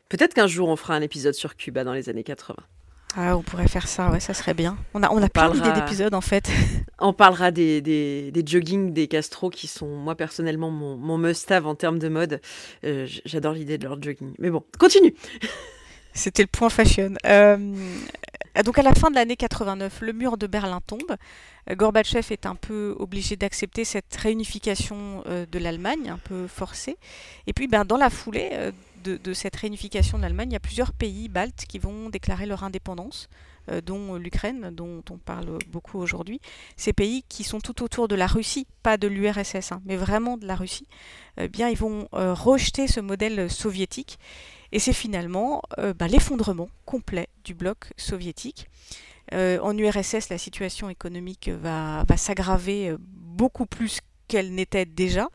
Peut-être 0.09 0.35
qu'un 0.35 0.47
jour 0.47 0.69
on 0.69 0.77
fera 0.77 0.95
un 0.95 1.03
épisode 1.03 1.35
sur 1.35 1.57
Cuba 1.57 1.85
dans 1.85 1.93
les 1.93 2.09
années 2.09 2.25
80. 2.25 2.57
Ah, 3.19 3.35
on 3.35 3.43
pourrait 3.43 3.67
faire 3.67 3.89
ça, 3.89 4.11
ouais, 4.11 4.21
ça 4.21 4.35
serait 4.35 4.53
bien. 4.53 4.77
On 4.93 5.03
a, 5.03 5.11
on 5.11 5.23
a 5.23 5.29
plein 5.31 5.51
d'idées 5.51 5.73
d'épisodes 5.73 6.13
en 6.13 6.21
fait. 6.21 6.51
On 6.99 7.15
parlera 7.15 7.51
des, 7.51 7.81
des, 7.81 8.31
des 8.31 8.47
joggings 8.47 8.93
des 8.93 9.07
Castro 9.07 9.49
qui 9.49 9.67
sont, 9.69 9.89
moi 9.89 10.15
personnellement, 10.15 10.71
mon, 10.71 10.97
mon 10.97 11.17
must-have 11.17 11.67
en 11.67 11.75
termes 11.75 11.99
de 11.99 12.09
mode. 12.09 12.41
Euh, 12.85 13.07
j'adore 13.25 13.53
l'idée 13.53 13.79
de 13.79 13.85
leur 13.85 14.03
jogging. 14.03 14.35
Mais 14.39 14.51
bon, 14.51 14.63
continue 14.79 15.15
C'était 16.15 16.43
le 16.43 16.49
point 16.49 16.71
fashion. 16.71 17.15
Euh, 17.27 17.75
donc 18.65 18.79
à 18.79 18.83
la 18.83 18.95
fin 18.95 19.11
de 19.11 19.15
l'année 19.15 19.37
89, 19.37 20.01
le 20.01 20.13
mur 20.13 20.37
de 20.37 20.47
Berlin 20.47 20.81
tombe. 20.87 21.17
Gorbatchev 21.71 22.27
est 22.31 22.47
un 22.47 22.55
peu 22.55 22.95
obligé 22.99 23.37
d'accepter 23.37 23.85
cette 23.85 24.15
réunification 24.17 25.23
euh, 25.27 25.45
de 25.47 25.59
l'Allemagne, 25.59 26.09
un 26.09 26.19
peu 26.19 26.47
forcée. 26.47 26.97
Et 27.47 27.53
puis 27.53 27.67
ben, 27.67 27.85
dans 27.85 27.99
la 27.99 28.09
foulée, 28.09 28.73
de, 29.07 29.33
cette 29.33 29.57
réunification 29.57 30.19
de 30.19 30.23
l'Allemagne, 30.23 30.51
il 30.51 30.55
y 30.55 30.57
a 30.57 30.61
plusieurs 30.61 30.93
pays 30.93 31.29
baltes 31.29 31.65
qui 31.69 31.79
vont 31.79 32.11
déclarer 32.11 32.47
leur 32.47 32.65
indépendance, 32.65 33.29
euh, 33.71 33.81
dont 33.81 34.17
l'Ukraine, 34.17 34.71
dont 34.73 35.03
on 35.11 35.19
parle 35.19 35.59
beaucoup 35.69 35.99
aujourd'hui. 35.99 36.41
Ces 36.77 36.93
pays 36.93 37.25
qui 37.29 37.45
sont 37.45 37.61
tout 37.61 37.83
autour 37.83 38.09
de 38.09 38.15
la 38.15 38.27
Russie, 38.27 38.67
pas 38.83 38.97
de 38.97 39.09
l'URSS, 39.09 39.73
hein, 39.73 39.83
mais 39.85 39.97
vraiment 39.97 40.37
de 40.37 40.47
la 40.47 40.55
Russie, 40.57 40.87
eh 41.39 41.49
bien, 41.49 41.69
ils 41.69 41.79
vont 41.79 42.09
euh, 42.15 42.35
rejeter 42.35 42.87
ce 42.87 43.01
modèle 43.01 43.51
soviétique. 43.51 44.19
Et 44.73 44.79
c'est 44.79 44.93
finalement 44.93 45.63
euh, 45.79 45.95
bah, 45.95 46.09
l'effondrement 46.09 46.69
complet 46.85 47.29
du 47.45 47.55
bloc 47.55 47.93
soviétique. 47.97 48.69
en 49.33 49.77
URSS, 49.77 50.29
la 50.29 50.39
situation 50.39 50.89
économique 50.89 51.49
va 51.49 52.05
s'aggraver 52.17 52.95
beaucoup 52.99 53.67
plus 53.67 54.01
qu'elle 54.28 54.54
n'était 54.54 54.85
déjà. 54.85 55.28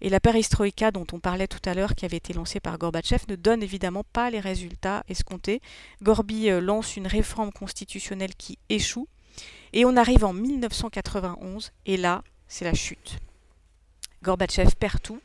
Et 0.00 0.08
la 0.08 0.20
perestroïka 0.20 0.90
dont 0.90 1.06
on 1.12 1.20
parlait 1.20 1.46
tout 1.46 1.60
à 1.68 1.74
l'heure, 1.74 1.94
qui 1.94 2.04
avait 2.04 2.16
été 2.16 2.32
lancée 2.32 2.60
par 2.60 2.78
Gorbatchev, 2.78 3.24
ne 3.28 3.36
donne 3.36 3.62
évidemment 3.62 4.04
pas 4.12 4.30
les 4.30 4.40
résultats 4.40 5.04
escomptés. 5.08 5.60
Gorby 6.02 6.50
euh, 6.50 6.60
lance 6.60 6.96
une 6.96 7.06
réforme 7.06 7.52
constitutionnelle 7.52 8.34
qui 8.34 8.58
échoue. 8.68 9.08
Et 9.72 9.84
on 9.84 9.96
arrive 9.96 10.24
en 10.24 10.32
1991, 10.32 11.72
et 11.86 11.96
là, 11.96 12.24
c'est 12.48 12.64
la 12.64 12.74
chute. 12.74 13.18
Gorbatchev 14.22 14.70
perd 14.78 15.00
tout. 15.02 15.20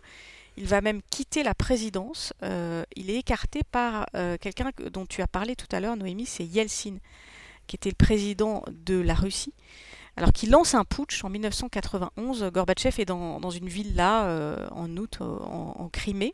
Il 0.57 0.67
va 0.67 0.81
même 0.81 1.01
quitter 1.09 1.43
la 1.43 1.53
présidence. 1.53 2.33
Euh, 2.43 2.83
il 2.95 3.09
est 3.09 3.17
écarté 3.17 3.61
par 3.69 4.05
euh, 4.15 4.37
quelqu'un 4.39 4.71
dont 4.91 5.05
tu 5.05 5.21
as 5.21 5.27
parlé 5.27 5.55
tout 5.55 5.67
à 5.71 5.79
l'heure, 5.79 5.97
Noémie, 5.97 6.25
c'est 6.25 6.45
Yeltsin, 6.45 6.97
qui 7.67 7.75
était 7.75 7.89
le 7.89 7.95
président 7.95 8.63
de 8.85 8.99
la 8.99 9.15
Russie 9.15 9.53
alors 10.17 10.31
qu'il 10.31 10.49
lance 10.49 10.73
un 10.73 10.85
putsch 10.85 11.23
en 11.23 11.29
1991. 11.29 12.43
Gorbatchev 12.53 13.01
est 13.01 13.05
dans, 13.05 13.49
une 13.49 13.67
ville 13.67 13.95
là, 13.95 14.25
euh, 14.25 14.67
en 14.71 14.95
août, 14.97 15.17
euh, 15.21 15.25
en, 15.25 15.89
Crimée. 15.89 16.33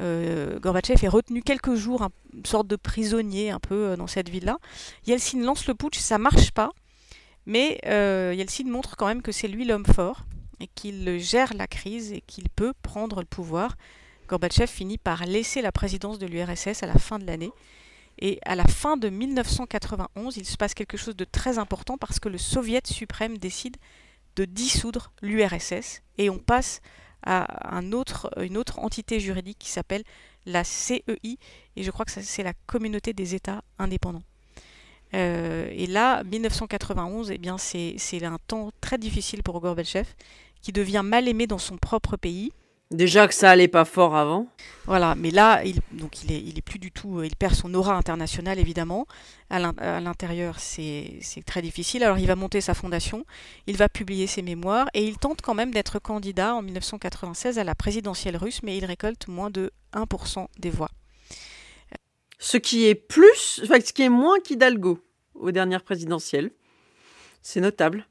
Euh, 0.00 0.58
Gorbatchev 0.58 1.04
est 1.04 1.08
retenu 1.08 1.42
quelques 1.42 1.74
jours, 1.74 2.08
une 2.34 2.46
sorte 2.46 2.66
de 2.66 2.76
prisonnier 2.76 3.50
un 3.50 3.60
peu 3.60 3.96
dans 3.96 4.06
cette 4.06 4.28
ville-là. 4.28 4.58
Yeltsin 5.06 5.40
lance 5.40 5.66
le 5.66 5.74
putsch, 5.74 5.98
ça 5.98 6.18
marche 6.18 6.50
pas, 6.52 6.70
mais 7.44 7.80
Yeltsin 7.84 8.64
montre 8.64 8.96
quand 8.96 9.06
même 9.06 9.22
que 9.22 9.32
c'est 9.32 9.48
lui 9.48 9.64
l'homme 9.64 9.86
fort 9.86 10.22
et 10.60 10.68
qu'il 10.74 11.18
gère 11.18 11.52
la 11.54 11.66
crise 11.66 12.12
et 12.12 12.22
qu'il 12.22 12.48
peut 12.48 12.72
prendre 12.82 13.20
le 13.20 13.26
pouvoir. 13.26 13.76
Gorbatchev 14.28 14.68
finit 14.68 14.98
par 14.98 15.26
laisser 15.26 15.60
la 15.60 15.72
présidence 15.72 16.18
de 16.18 16.26
l'URSS 16.26 16.82
à 16.82 16.86
la 16.86 16.98
fin 16.98 17.18
de 17.18 17.26
l'année 17.26 17.52
et 18.18 18.38
à 18.44 18.54
la 18.54 18.66
fin 18.66 18.96
de 18.96 19.08
1991, 19.08 20.36
il 20.36 20.46
se 20.46 20.56
passe 20.56 20.74
quelque 20.74 20.96
chose 20.96 21.16
de 21.16 21.24
très 21.24 21.58
important 21.58 21.98
parce 21.98 22.20
que 22.20 22.28
le 22.28 22.38
Soviet 22.38 22.86
suprême 22.86 23.38
décide 23.38 23.76
de 24.36 24.44
dissoudre 24.44 25.12
l'URSS 25.22 26.02
et 26.18 26.30
on 26.30 26.38
passe 26.38 26.80
à 27.24 27.46
une 27.80 27.94
autre 27.94 28.78
entité 28.78 29.20
juridique 29.20 29.58
qui 29.58 29.70
s'appelle 29.70 30.02
la 30.46 30.64
CEI, 30.64 31.38
et 31.76 31.82
je 31.82 31.90
crois 31.90 32.04
que 32.04 32.10
c'est 32.10 32.42
la 32.42 32.52
communauté 32.66 33.12
des 33.12 33.34
États 33.34 33.62
indépendants. 33.78 34.24
Euh, 35.14 35.68
et 35.70 35.86
là, 35.86 36.24
1991, 36.24 37.30
eh 37.30 37.40
c'est 37.58 38.24
un 38.24 38.38
temps 38.46 38.70
très 38.80 38.98
difficile 38.98 39.42
pour 39.42 39.60
Gorbatchev, 39.60 40.08
qui 40.62 40.72
devient 40.72 41.02
mal 41.04 41.28
aimé 41.28 41.46
dans 41.46 41.58
son 41.58 41.76
propre 41.76 42.16
pays. 42.16 42.52
Déjà 42.92 43.26
que 43.26 43.34
ça 43.34 43.50
allait 43.50 43.68
pas 43.68 43.86
fort 43.86 44.14
avant. 44.14 44.48
Voilà, 44.84 45.14
mais 45.14 45.30
là, 45.30 45.64
il, 45.64 45.80
donc 45.92 46.22
il 46.22 46.32
est, 46.32 46.40
il 46.40 46.58
est 46.58 46.62
plus 46.62 46.78
du 46.78 46.92
tout, 46.92 47.22
il 47.22 47.34
perd 47.36 47.54
son 47.54 47.72
aura 47.72 47.94
internationale 47.94 48.58
évidemment. 48.58 49.06
À 49.48 50.00
l'intérieur, 50.00 50.58
c'est 50.58 51.20
très 51.46 51.62
difficile. 51.62 52.04
Alors 52.04 52.18
il 52.18 52.26
va 52.26 52.36
monter 52.36 52.60
sa 52.60 52.74
fondation, 52.74 53.24
il 53.66 53.76
va 53.76 53.88
publier 53.88 54.26
ses 54.26 54.42
mémoires 54.42 54.88
et 54.92 55.04
il 55.04 55.16
tente 55.16 55.40
quand 55.40 55.54
même 55.54 55.72
d'être 55.72 55.98
candidat 55.98 56.54
en 56.54 56.62
1996 56.62 57.58
à 57.58 57.64
la 57.64 57.74
présidentielle 57.74 58.36
russe, 58.36 58.60
mais 58.62 58.76
il 58.76 58.84
récolte 58.84 59.26
moins 59.28 59.50
de 59.50 59.72
1% 59.94 60.46
des 60.58 60.70
voix. 60.70 60.90
Ce 62.38 62.56
qui 62.56 62.86
est 62.86 62.94
plus, 62.94 63.60
enfin, 63.64 63.78
ce 63.84 63.92
qui 63.92 64.02
est 64.02 64.08
moins 64.08 64.38
qu'Hidalgo 64.40 64.98
aux 65.34 65.50
dernières 65.50 65.82
présidentielles. 65.82 66.50
C'est 67.40 67.60
notable. 67.60 68.06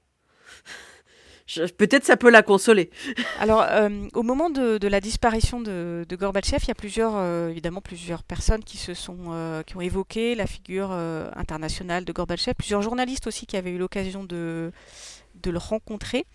Peut-être 1.77 2.05
ça 2.05 2.17
peut 2.17 2.29
la 2.29 2.43
consoler. 2.43 2.89
Alors, 3.39 3.61
euh, 3.61 4.07
au 4.13 4.23
moment 4.23 4.49
de, 4.49 4.87
la 4.87 5.01
disparition 5.01 5.59
de, 5.59 6.05
Gorbatchev, 6.11 6.59
il 6.63 6.67
y 6.67 6.71
a 6.71 6.75
plusieurs, 6.75 7.13
euh, 7.15 7.49
évidemment, 7.49 7.81
plusieurs 7.81 8.23
personnes 8.23 8.63
qui 8.63 8.77
se 8.77 8.93
sont, 8.93 9.17
euh, 9.29 9.63
qui 9.63 9.75
ont 9.77 9.81
évoqué 9.81 10.35
la 10.35 10.47
figure 10.47 10.91
internationale 10.91 12.05
de 12.05 12.13
Gorbatchev. 12.13 12.53
Plusieurs 12.55 12.81
journalistes 12.81 13.27
aussi 13.27 13.45
qui 13.45 13.57
avaient 13.57 13.71
eu 13.71 13.77
l'occasion 13.77 14.23
de, 14.23 14.71
de 15.35 15.51
le 15.51 15.57
rencontrer. 15.57 16.25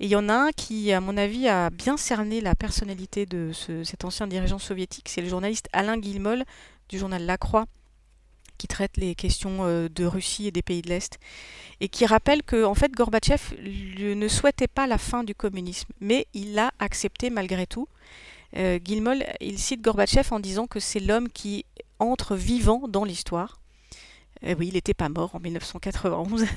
Et 0.00 0.04
il 0.04 0.08
y 0.08 0.16
en 0.16 0.28
a 0.28 0.34
un 0.34 0.50
qui, 0.52 0.92
à 0.92 1.00
mon 1.00 1.16
avis, 1.16 1.48
a 1.48 1.70
bien 1.70 1.96
cerné 1.96 2.40
la 2.40 2.54
personnalité 2.54 3.26
de 3.26 3.50
cet 3.52 4.04
ancien 4.04 4.26
dirigeant 4.26 4.58
soviétique. 4.58 5.08
C'est 5.08 5.20
le 5.20 5.28
journaliste 5.28 5.68
Alain 5.72 5.98
Guillemol 5.98 6.44
du 6.88 6.98
journal 6.98 7.24
La 7.24 7.38
Croix, 7.38 7.66
qui 8.58 8.66
traite 8.66 8.96
les 8.96 9.14
questions 9.14 9.88
de 9.88 10.04
Russie 10.04 10.46
et 10.46 10.50
des 10.50 10.62
pays 10.62 10.82
de 10.82 10.88
l'Est 10.88 11.18
et 11.80 11.88
qui 11.88 12.06
rappelle 12.06 12.42
que 12.42 12.64
en 12.64 12.74
fait 12.74 12.92
Gorbatchev 12.92 13.54
ne 13.60 14.28
souhaitait 14.28 14.68
pas 14.68 14.86
la 14.86 14.98
fin 14.98 15.24
du 15.24 15.34
communisme, 15.34 15.92
mais 16.00 16.26
il 16.34 16.54
l'a 16.54 16.72
accepté 16.78 17.30
malgré 17.30 17.66
tout. 17.66 17.88
Euh, 18.56 18.78
il 19.40 19.58
cite 19.58 19.82
Gorbatchev 19.82 20.28
en 20.30 20.40
disant 20.40 20.66
que 20.66 20.80
c'est 20.80 21.00
l'homme 21.00 21.28
qui 21.28 21.64
entre 21.98 22.36
vivant 22.36 22.86
dans 22.88 23.04
l'histoire. 23.04 23.60
Euh, 24.46 24.54
oui, 24.58 24.68
il 24.68 24.74
n'était 24.74 24.94
pas 24.94 25.08
mort 25.08 25.34
en 25.34 25.40
1991. 25.40 26.46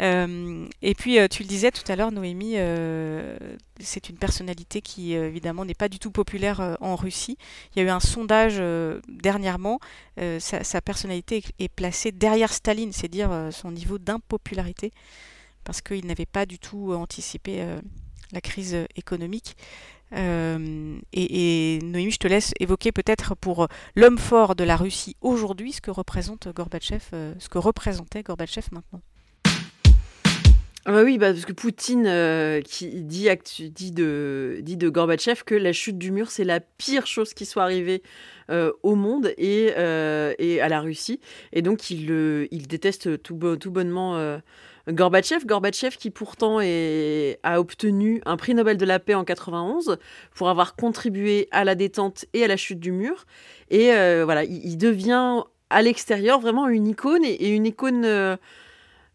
Euh, 0.00 0.66
et 0.80 0.94
puis, 0.94 1.18
euh, 1.18 1.28
tu 1.28 1.42
le 1.42 1.48
disais 1.48 1.70
tout 1.70 1.84
à 1.86 1.94
l'heure, 1.94 2.10
Noémie, 2.10 2.56
c'est 3.78 4.08
une 4.08 4.16
personnalité 4.16 4.80
qui, 4.80 5.12
évidemment, 5.12 5.64
n'est 5.64 5.74
pas 5.74 5.88
du 5.88 6.00
tout 6.00 6.10
populaire 6.10 6.76
en 6.80 6.96
Russie. 6.96 7.36
Il 7.70 7.78
y 7.78 7.82
a 7.82 7.84
eu 7.84 7.90
un 7.90 8.00
sondage 8.00 8.60
dernièrement. 9.06 9.78
Sa, 10.38 10.80
personnalité 10.80 11.44
est, 11.60 11.68
placée 11.68 12.10
derrière 12.10 12.52
Staline, 12.52 12.92
c'est 12.92 13.06
dire 13.06 13.48
son 13.52 13.70
niveau 13.70 13.98
d'impopularité, 13.98 14.92
parce 15.62 15.82
qu'il 15.82 16.06
n'avait 16.06 16.26
pas 16.26 16.46
du 16.46 16.58
tout 16.58 16.94
anticipé 16.94 17.64
la 18.32 18.40
crise 18.40 18.76
économique. 18.96 19.56
Euh, 20.14 20.98
et, 21.12 21.78
Noémie, 21.82 22.10
je 22.10 22.18
te 22.18 22.28
laisse 22.28 22.52
évoquer 22.60 22.92
peut-être 22.92 23.34
pour 23.34 23.68
l'homme 23.96 24.18
fort 24.18 24.54
de 24.54 24.64
la 24.64 24.76
Russie 24.76 25.16
aujourd'hui 25.22 25.72
ce 25.72 25.80
que 25.80 25.90
représente 25.90 26.48
Gorbatchev, 26.48 27.02
euh, 27.14 27.34
ce 27.38 27.48
que 27.48 27.58
représentait 27.58 28.22
Gorbatchev 28.22 28.66
maintenant. 28.72 29.00
Ah 30.84 31.04
oui, 31.04 31.16
bah 31.16 31.32
parce 31.32 31.44
que 31.44 31.52
Poutine 31.52 32.06
euh, 32.08 32.60
dit, 32.60 33.28
de, 33.92 34.88
Gorbatchev 34.88 35.44
que 35.46 35.54
la 35.54 35.72
chute 35.72 35.96
du 35.96 36.10
mur, 36.10 36.28
c'est 36.32 36.42
la 36.42 36.58
pire 36.58 37.06
chose 37.06 37.34
qui 37.34 37.46
soit 37.46 37.62
arrivée 37.62 38.02
au 38.82 38.96
monde 38.96 39.32
et, 39.38 39.68
et, 39.68 40.60
à 40.60 40.68
la 40.68 40.80
Russie. 40.80 41.20
Et 41.52 41.62
donc, 41.62 41.90
il, 41.90 42.66
déteste 42.66 43.22
tout 43.22 43.36
bonnement 43.36 44.40
Gorbatchev, 44.88 45.96
qui 45.98 46.10
pourtant 46.10 46.58
a 46.58 47.60
obtenu 47.60 48.20
un 48.26 48.36
prix 48.36 48.54
Nobel 48.54 48.76
de 48.76 48.84
la 48.84 48.98
paix 48.98 49.14
en 49.14 49.24
91 49.24 49.98
pour 50.34 50.48
avoir 50.48 50.76
contribué 50.76 51.48
à 51.50 51.64
la 51.64 51.74
détente 51.74 52.24
et 52.32 52.44
à 52.44 52.48
la 52.48 52.56
chute 52.56 52.80
du 52.80 52.92
mur. 52.92 53.24
Et 53.70 53.92
euh, 53.92 54.22
voilà, 54.24 54.44
il, 54.44 54.76
devient 54.76 55.42
à 55.70 55.82
l'extérieur 55.82 56.40
vraiment 56.40 56.68
une 56.68 56.86
icône 56.86 57.24
et, 57.24 57.48
une 57.48 57.66
icône 57.66 58.04
euh, 58.04 58.36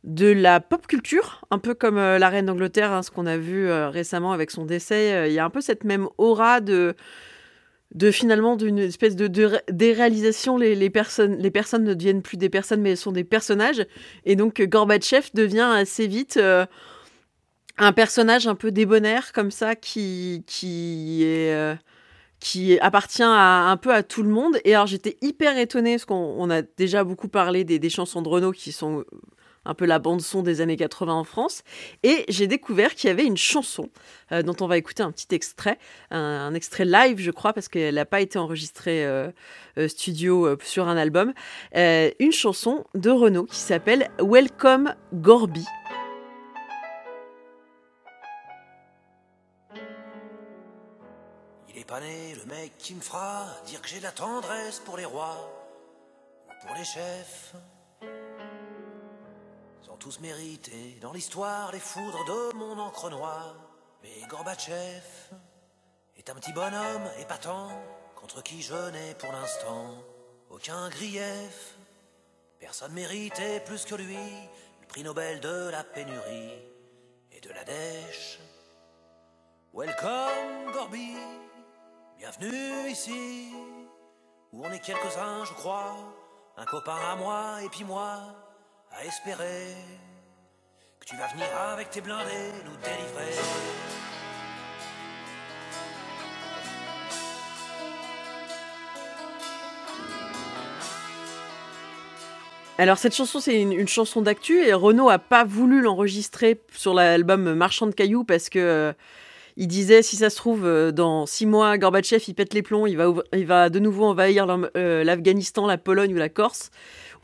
de 0.03 0.31
la 0.31 0.59
pop 0.59 0.87
culture, 0.87 1.45
un 1.51 1.59
peu 1.59 1.73
comme 1.73 1.97
euh, 1.97 2.17
la 2.17 2.29
reine 2.29 2.45
d'Angleterre, 2.45 2.91
hein, 2.91 3.03
ce 3.03 3.11
qu'on 3.11 3.25
a 3.25 3.37
vu 3.37 3.71
récemment 3.71 4.31
avec 4.31 4.51
son 4.51 4.65
décès. 4.65 5.29
Il 5.29 5.33
y 5.33 5.39
a 5.39 5.45
un 5.45 5.49
peu 5.49 5.61
cette 5.61 5.83
même 5.83 6.07
aura 6.17 6.61
de 6.61 6.95
de 7.95 8.11
finalement 8.11 8.55
d'une 8.55 8.79
espèce 8.79 9.15
de, 9.15 9.27
déréalisation, 9.71 10.57
les, 10.57 10.89
personnes, 10.89 11.37
les 11.37 11.51
personnes 11.51 11.83
ne 11.83 11.93
deviennent 11.93 12.21
plus 12.21 12.37
des 12.37 12.49
personnes, 12.49 12.81
mais 12.81 12.91
elles 12.91 12.97
sont 12.97 13.11
des 13.11 13.23
personnages. 13.23 13.85
Et 14.25 14.35
donc 14.35 14.61
Gorbatchev 14.61 15.29
devient 15.33 15.71
assez 15.73 16.07
vite 16.07 16.37
euh, 16.37 16.65
un 17.77 17.93
personnage 17.93 18.47
un 18.47 18.55
peu 18.55 18.71
débonnaire 18.71 19.31
comme 19.33 19.51
ça 19.51 19.75
qui. 19.75 20.43
Euh, 21.23 21.75
qui 22.39 22.79
appartient 22.81 23.23
à, 23.23 23.69
un 23.71 23.77
peu 23.77 23.91
à 23.91 24.03
tout 24.03 24.21
le 24.21 24.29
monde. 24.29 24.59
Et 24.63 24.75
alors 24.75 24.85
j'étais 24.85 25.17
hyper 25.21 25.57
étonnée, 25.57 25.95
parce 25.95 26.05
qu'on 26.05 26.49
a 26.51 26.61
déjà 26.61 27.03
beaucoup 27.03 27.29
parlé 27.29 27.63
des, 27.63 27.79
des, 27.79 27.89
chansons 27.89 28.21
de 28.21 28.29
Renault 28.29 28.51
qui 28.51 28.71
sont 28.71 29.03
un 29.67 29.73
peu 29.73 29.85
la 29.85 29.99
bande 29.99 30.21
son 30.21 30.41
des 30.41 30.61
années 30.61 30.77
80 30.77 31.13
en 31.13 31.23
France. 31.23 31.63
Et 32.03 32.25
j'ai 32.29 32.47
découvert 32.47 32.95
qu'il 32.95 33.09
y 33.09 33.11
avait 33.11 33.25
une 33.25 33.37
chanson 33.37 33.89
euh, 34.31 34.41
dont 34.41 34.55
on 34.61 34.67
va 34.67 34.77
écouter 34.77 35.03
un 35.03 35.11
petit 35.11 35.27
extrait, 35.35 35.77
un, 36.09 36.53
extrait 36.53 36.85
live, 36.85 37.19
je 37.19 37.31
crois, 37.31 37.53
parce 37.53 37.67
qu'elle 37.67 37.95
n'a 37.95 38.05
pas 38.05 38.21
été 38.21 38.39
enregistrée 38.39 39.05
euh, 39.05 39.29
euh, 39.77 39.87
studio 39.87 40.57
sur 40.63 40.87
un 40.87 40.97
album. 40.97 41.33
une 41.73 42.31
chanson 42.31 42.85
de 42.95 43.09
Renault 43.09 43.45
qui 43.45 43.59
s'appelle 43.59 44.09
Welcome 44.19 44.95
Gorby. 45.13 45.65
Il 51.69 51.81
est 51.81 51.85
pas 51.85 51.99
né 51.99 52.35
le 52.35 52.45
mec 52.49 52.71
qui 52.77 52.95
me 52.95 53.01
dire 53.67 53.81
que 53.81 53.87
j'ai 53.87 53.99
la 53.99 54.11
tendresse 54.11 54.79
pour 54.85 54.97
les 54.97 55.05
rois 55.05 55.37
ou 56.47 56.67
pour 56.67 56.75
les 56.75 56.85
chefs 56.85 57.53
tous 59.95 60.19
mérité 60.19 60.97
dans 61.01 61.13
l'histoire 61.13 61.71
les 61.71 61.79
foudres 61.79 62.25
de 62.25 62.55
mon 62.57 62.77
encre 62.77 63.09
noire. 63.09 63.55
Mais 64.03 64.27
Gorbatchev 64.27 65.01
est 66.17 66.29
un 66.29 66.35
petit 66.35 66.51
bonhomme 66.51 67.09
épatant 67.19 67.69
contre 68.15 68.43
qui 68.43 68.61
je 68.61 68.89
n'ai 68.91 69.15
pour 69.15 69.31
l'instant 69.31 69.95
aucun 70.49 70.89
grief. 70.89 71.77
Personne 72.59 72.91
méritait 72.91 73.61
plus 73.61 73.85
que 73.85 73.95
lui 73.95 74.17
le 74.81 74.87
prix 74.87 75.03
Nobel 75.03 75.39
de 75.39 75.69
la 75.69 75.83
pénurie 75.83 76.51
et 77.31 77.39
de 77.39 77.49
la 77.49 77.63
dèche. 77.63 78.39
Welcome 79.73 80.71
Gorby, 80.73 81.13
bienvenue 82.17 82.89
ici, 82.89 83.51
où 84.51 84.65
on 84.65 84.71
est 84.71 84.79
quelques-uns, 84.79 85.45
je 85.45 85.53
crois, 85.53 85.95
un 86.57 86.65
copain 86.65 86.95
à 86.95 87.15
moi 87.15 87.61
et 87.63 87.69
puis 87.69 87.83
moi 87.83 88.46
à 88.99 89.05
espérer 89.05 89.75
que 90.99 91.05
tu 91.05 91.15
vas 91.17 91.27
venir 91.27 91.45
avec 91.73 91.91
tes 91.91 92.01
blindés 92.01 92.51
nous 92.65 92.75
délivrer. 92.77 93.37
Alors 102.79 102.97
cette 102.97 103.15
chanson 103.15 103.39
c'est 103.39 103.61
une, 103.61 103.87
chanson 103.87 104.21
d'actu 104.21 104.63
et 104.63 104.73
Renaud 104.73 105.09
a 105.09 105.19
pas 105.19 105.43
voulu 105.43 105.81
l'enregistrer 105.81 106.59
sur 106.73 106.93
l'album 106.93 107.53
Marchand 107.53 107.87
de 107.87 107.91
cailloux 107.91 108.23
parce 108.23 108.49
que 108.49 108.59
euh, 108.59 108.93
il 109.57 109.67
disait 109.67 110.03
si 110.03 110.15
ça 110.15 110.29
se 110.29 110.35
trouve 110.35 110.65
euh, 110.65 110.91
dans 110.91 111.25
six 111.25 111.47
mois 111.47 111.77
Gorbatchev 111.77 112.23
il 112.27 112.35
pète 112.35 112.53
les 112.53 112.61
plombs 112.61 112.85
il 112.87 112.95
va 113.45 113.69
de 113.69 113.79
nouveau 113.79 114.05
envahir 114.05 114.47
euh, 114.75 115.03
l'Afghanistan 115.03 115.65
la 115.65 115.77
Pologne 115.77 116.13
ou 116.13 116.17
la 116.17 116.29
Corse 116.29 116.69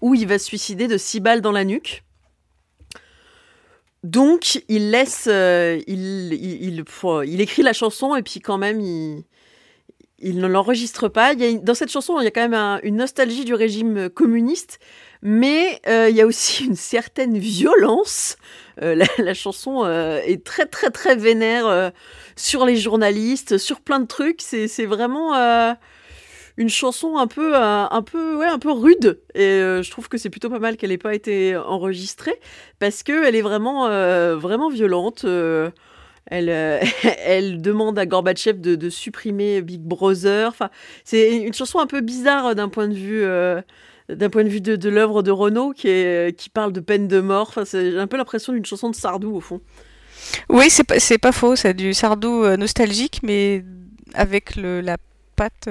où 0.04 0.14
il 0.14 0.28
va 0.28 0.38
se 0.38 0.46
suicider 0.46 0.90
de 0.90 0.98
six 0.98 1.22
balles 1.22 1.40
dans 1.40 1.54
la 1.54 1.64
nuque. 1.64 2.04
Donc, 4.04 4.62
il 4.68 4.92
laisse, 4.92 5.30
euh, 5.32 5.80
il, 5.88 7.40
écrit 7.40 7.64
la 7.64 7.72
chanson 7.72 8.14
et 8.14 8.22
puis 8.22 8.42
quand 8.42 8.58
même, 8.58 8.82
il, 8.82 9.24
ne 10.22 10.46
l'enregistre 10.46 11.08
pas. 11.08 11.36
Dans 11.36 11.74
cette 11.74 11.90
chanson, 11.90 12.20
il 12.20 12.26
y 12.26 12.28
a 12.28 12.32
quand 12.32 12.50
même 12.50 12.82
une 12.84 12.98
nostalgie 12.98 13.46
du 13.46 13.54
régime 13.54 14.10
communiste, 14.10 14.80
mais 15.22 15.80
euh, 15.88 16.10
il 16.10 16.18
y 16.18 16.22
a 16.22 16.26
aussi 16.26 16.66
une 16.66 16.76
certaine 16.76 17.38
violence. 17.38 18.36
Euh, 18.82 19.06
la, 19.20 19.34
chanson 19.34 19.86
est 19.88 20.44
très, 20.44 20.66
très, 20.66 20.90
très 20.90 21.16
vénère 21.16 21.94
sur 22.36 22.66
les 22.66 22.76
journalistes, 22.76 23.58
sur 23.58 23.80
plein 23.80 24.02
de 24.02 24.08
trucs. 24.08 24.42
C'est 24.42 24.86
vraiment 24.86 25.34
une 26.58 26.70
chanson 26.70 27.18
un 27.18 27.28
peu, 27.28 27.56
euh, 27.56 27.86
un 27.90 28.02
peu, 28.02 28.38
ouais, 28.38 28.48
un 28.48 28.60
peu 28.60 28.72
rude. 28.72 29.20
Et 29.34 29.42
euh, 29.42 29.82
je 29.82 29.92
trouve 29.92 30.08
que 30.08 30.18
c'est 30.18 30.30
plutôt 30.30 30.50
pas 30.50 30.60
mal 30.60 30.78
qu'elle 30.78 30.92
n'ait 30.92 30.98
pas 30.98 31.16
été 31.16 31.56
enregistrée 31.56 32.40
parce 32.80 33.04
qu'elle 33.04 33.36
est 33.36 33.42
vraiment, 33.42 33.88
euh, 33.88 34.36
vraiment 34.36 34.70
violente. 34.70 35.26
Elle, 36.26 36.50
elle 37.26 37.62
demande 37.62 37.98
à 37.98 38.06
Gorbatchev 38.06 38.60
de, 38.60 38.90
supprimer 38.90 39.62
Big 39.62 39.82
Brother. 39.82 40.50
Enfin, 40.50 40.70
c'est 41.04 41.38
une 41.38 41.54
chanson 41.54 41.80
un 41.80 41.88
peu 41.88 42.02
bizarre 42.02 42.56
d'un 42.56 42.70
point 42.70 42.88
de 42.88 42.94
vue, 42.94 43.26
d'un 44.10 44.30
point 44.30 44.44
de 44.44 44.50
vue 44.50 44.62
de, 44.62 44.90
l'œuvre 44.90 45.24
de 45.24 45.32
Renaud 45.32 45.74
qui, 45.74 45.88
est, 45.88 46.38
qui 46.38 46.50
parle 46.50 46.72
de 46.72 46.80
peine 46.80 47.08
de 47.08 47.20
mort. 47.20 47.48
Enfin, 47.50 47.64
j'ai 47.70 47.98
un 47.98 48.08
peu 48.08 48.18
l'impression 48.18 48.54
d'une 48.54 48.66
chanson 48.66 48.90
de 48.90 48.96
Sardou 48.96 49.36
au 49.36 49.42
fond. 49.42 49.62
Oui, 50.50 50.70
c'est 50.70 50.86
pas, 50.86 50.96
pas 51.22 51.32
faux, 51.32 51.56
c'est 51.56 51.74
du 51.74 51.94
Sardou 51.94 52.46
nostalgique, 52.58 53.20
mais 53.24 53.66
avec 54.14 54.56
le, 54.56 54.80
la 54.80 54.98
patte, 55.36 55.68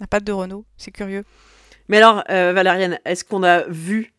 la 0.00 0.06
patte 0.06 0.24
de 0.24 0.32
Renault. 0.32 0.64
C'est 0.76 0.90
curieux. 0.90 1.24
Mais 1.88 1.98
alors, 1.98 2.24
euh, 2.30 2.52
Valériane, 2.52 2.98
est-ce 3.04 3.24
qu'on 3.24 3.42
a 3.42 3.62
vu 3.68 4.12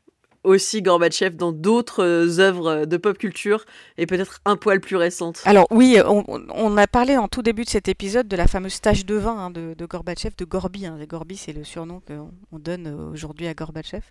aussi 0.44 0.82
Gorbatchev 0.82 1.36
dans 1.36 1.52
d'autres 1.52 2.04
euh, 2.04 2.40
œuvres 2.40 2.86
de 2.86 2.98
pop 2.98 3.18
culture 3.18 3.66
et 3.98 4.06
peut-être 4.06 4.40
un 4.46 4.56
poil 4.56 4.80
plus 4.80 4.96
récentes? 4.96 5.42
Alors 5.46 5.68
oui, 5.72 5.98
on, 6.06 6.24
on 6.28 6.78
a 6.78 6.88
parlé 6.88 7.18
en 7.18 7.28
tout 7.28 7.42
début 7.42 7.66
de 7.66 7.70
cet 7.70 7.90
épisode 7.90 8.28
de 8.28 8.36
la 8.38 8.48
fameuse 8.48 8.80
tache 8.80 9.06
de 9.06 9.16
vin 9.16 9.38
hein, 9.38 9.50
de, 9.50 9.74
de 9.78 9.86
Gorbatchev, 9.86 10.36
de 10.38 10.46
Gorby. 10.46 10.86
Hein. 10.86 10.98
Gorby, 11.08 11.36
c'est 11.36 11.54
le 11.54 11.64
surnom 11.64 12.02
qu'on 12.08 12.32
on 12.52 12.60
donne 12.60 12.88
euh, 12.88 13.12
aujourd'hui 13.12 13.48
à 13.48 13.54
Gorbatchev. 13.54 14.04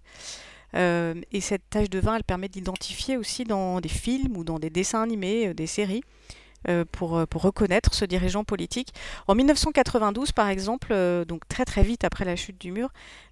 Euh, 0.74 1.14
et 1.32 1.40
cette 1.40 1.62
tache 1.70 1.88
de 1.88 1.98
vin, 1.98 2.16
elle 2.16 2.24
permet 2.24 2.48
d'identifier 2.48 3.16
aussi 3.16 3.44
dans 3.44 3.80
des 3.80 3.88
films 3.88 4.36
ou 4.36 4.44
dans 4.44 4.58
des 4.58 4.68
dessins 4.68 5.02
animés, 5.02 5.54
des 5.54 5.66
séries, 5.66 6.02
euh, 6.02 6.45
pour, 6.90 7.16
euh, 7.16 7.26
pour 7.26 7.42
reconnaître 7.42 7.94
ce 7.94 8.04
dirigeant 8.04 8.44
politique. 8.44 8.92
En 9.28 9.34
1992, 9.34 10.32
par 10.32 10.48
exemple, 10.48 10.88
euh, 10.90 11.24
donc 11.24 11.46
très 11.48 11.64
très 11.64 11.82
vite 11.82 12.04
après 12.04 12.24
la 12.24 12.36
chute 12.36 12.60
du 12.60 12.72
mur, 12.72 12.90